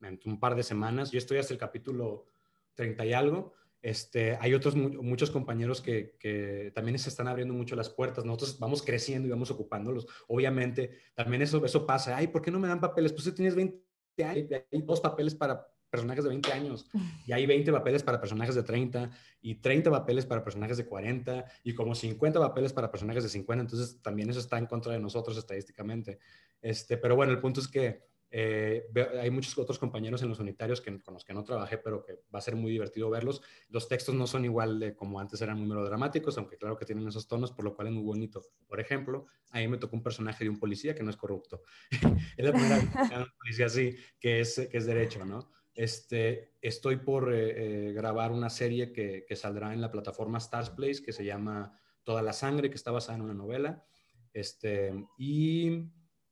[0.01, 1.11] en un par de semanas.
[1.11, 2.27] Yo estoy hasta el capítulo
[2.75, 3.53] 30 y algo.
[3.81, 8.25] Este, hay otros muchos compañeros que, también se están abriendo mucho las puertas.
[8.25, 10.07] Nosotros vamos creciendo y vamos ocupándolos.
[10.27, 12.17] Obviamente, también eso, eso pasa.
[12.17, 13.13] Ay, ¿por qué no me dan papeles?
[13.13, 13.77] Pues tú tienes 20
[14.23, 16.89] años, hay dos papeles para personajes de 20 años
[17.25, 19.09] y hay 20 papeles para personajes de 30
[19.41, 23.61] y 30 papeles para personajes de 40 y como 50 papeles para personajes de 50,
[23.61, 26.19] entonces también eso está en contra de nosotros estadísticamente.
[26.61, 28.87] Este, pero bueno, el punto es que eh,
[29.21, 32.13] hay muchos otros compañeros en los unitarios que, con los que no trabajé, pero que
[32.33, 33.41] va a ser muy divertido verlos.
[33.69, 37.07] Los textos no son igual de como antes eran muy melodramáticos, aunque claro que tienen
[37.07, 38.43] esos tonos, por lo cual es muy bonito.
[38.67, 41.61] Por ejemplo, ahí me tocó un personaje de un policía que no es corrupto.
[42.37, 45.49] es la primera vez que un policía así, que es, que es derecho, ¿no?
[45.73, 50.71] Este, estoy por eh, eh, grabar una serie que, que, saldrá en la plataforma Stars
[50.71, 53.85] Place que se llama Toda la Sangre, que está basada en una novela.
[54.33, 55.83] Este, y,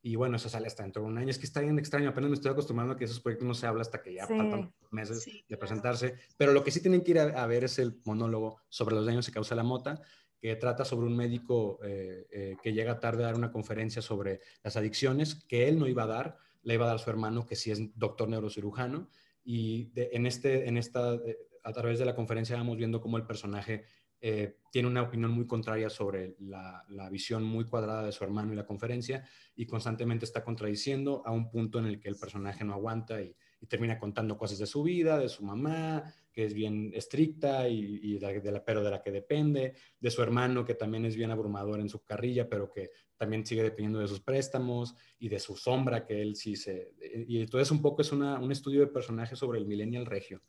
[0.06, 1.32] y bueno, eso sale hasta dentro de un año.
[1.32, 3.66] Es que está bien extraño, apenas me estoy acostumbrando a que esos proyectos no se
[3.66, 6.14] habla hasta que ya faltan meses de presentarse.
[6.38, 9.26] Pero lo que sí tienen que ir a, ver es el monólogo sobre los daños
[9.26, 10.00] que causa la mota,
[10.40, 14.78] que trata sobre un médico eh, que llega tarde a dar una conferencia sobre las
[14.78, 17.56] adicciones, que él no iba a dar, le iba a dar a su hermano, que
[17.56, 19.10] sí es doctor neurocirujano,
[19.44, 23.26] y en, este, en esta, eh, a través de la conferencia vamos viendo cómo el
[23.26, 23.86] personaje
[24.22, 28.56] eh, tiene una opinión muy contraria sobre la, visión muy cuadrada de su hermano y
[28.56, 29.24] la conferencia
[29.56, 33.36] y constantemente está contradiciendo a un punto en el que el personaje no aguanta y,
[33.68, 38.52] termina contando cosas de su vida, de su mamá, que es bien estricta y, de,
[38.52, 41.90] la, pero de la que depende, de su hermano que también es bien abrumador en
[41.90, 46.22] su carrilla, pero que también sigue dependiendo de sus préstamos y de su sombra, que
[46.22, 46.94] él sí se...
[47.28, 50.44] Y entonces un poco es un estudio de personaje sobre el millennial regio,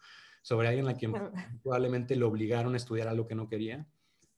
[0.47, 1.13] sobre alguien a quien
[1.61, 3.85] probablemente le obligaron a estudiar algo que no quería.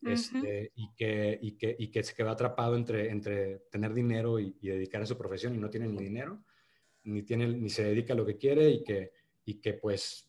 [0.00, 4.56] Este, y, que, y, que, y que se quedó atrapado entre, entre tener dinero y,
[4.62, 6.42] dedicar a su profesión y no tiene ni dinero,
[7.02, 9.12] ni, tiene, ni se dedica a lo que quiere y que,
[9.44, 10.26] y que pues,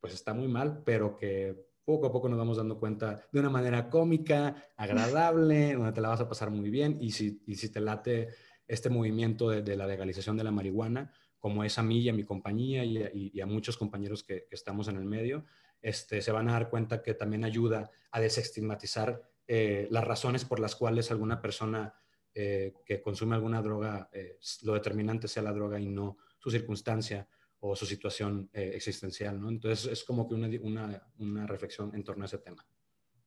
[0.00, 3.50] pues está muy mal, pero que poco a poco nos vamos dando cuenta de una
[3.50, 7.70] manera cómica, agradable, donde te la vas a pasar muy bien y si, y si
[7.70, 8.30] te late
[8.66, 11.12] este movimiento de, la legalización de la marihuana,
[11.42, 14.96] como es a mí y a mi compañía y a, muchos compañeros que, estamos en
[14.96, 15.44] el medio,
[15.82, 20.60] este, se van a dar cuenta que también ayuda a desestigmatizar eh, las razones por
[20.60, 21.94] las cuales alguna persona
[22.34, 27.28] eh, que consume alguna droga, eh, lo determinante sea la droga y no su circunstancia
[27.64, 29.48] o su situación eh, existencial, ¿no?
[29.48, 32.66] Entonces es como que una, una, una, reflexión en torno a ese tema.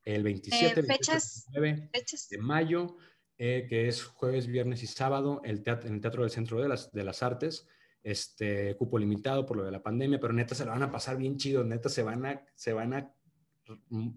[0.04, 1.90] El 27 eh,
[2.30, 2.98] de mayo,
[3.38, 6.68] eh, que es jueves, viernes y sábado, el teatro, en el Teatro del Centro de
[6.68, 7.68] las, de las Artes,
[8.06, 11.18] este cupo limitado por lo de la pandemia, pero neta se lo van a pasar
[11.18, 13.12] bien chido, neta se van a, se van a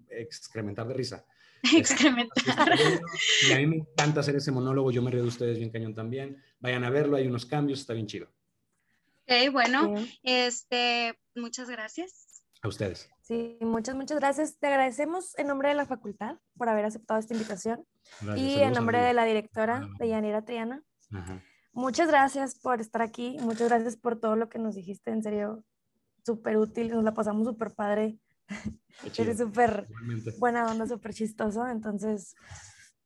[0.09, 1.25] excrementar de risa.
[1.75, 2.79] Excrementar.
[3.49, 5.95] Y a mí me encanta hacer ese monólogo, yo me río de ustedes bien cañón
[5.95, 6.37] también.
[6.59, 8.27] Vayan a verlo, hay unos cambios, está bien chido.
[9.23, 12.43] Ok, bueno, este, muchas gracias.
[12.61, 13.09] A ustedes.
[13.21, 14.59] Sí, muchas, muchas gracias.
[14.59, 17.85] Te agradecemos en nombre de la facultad por haber aceptado esta invitación
[18.35, 20.83] y en nombre de la directora de Yanira Triana.
[21.79, 25.63] Muchas gracias por estar aquí, muchas gracias por todo lo que nos dijiste, en serio,
[26.25, 28.19] súper útil, nos la pasamos súper padre.
[29.17, 29.87] Eres súper
[30.39, 32.35] buena onda, súper chistoso, entonces,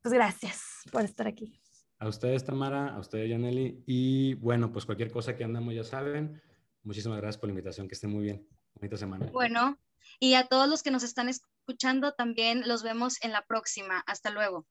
[0.01, 1.61] pues gracias por estar aquí.
[1.99, 3.83] A ustedes, Tamara, a ustedes, Yaneli.
[3.85, 6.41] Y bueno, pues cualquier cosa que andamos ya saben.
[6.81, 7.87] Muchísimas gracias por la invitación.
[7.87, 8.47] Que estén muy bien.
[8.73, 9.27] Bonita semana.
[9.31, 9.77] Bueno,
[10.19, 14.03] y a todos los que nos están escuchando también los vemos en la próxima.
[14.07, 14.65] Hasta luego.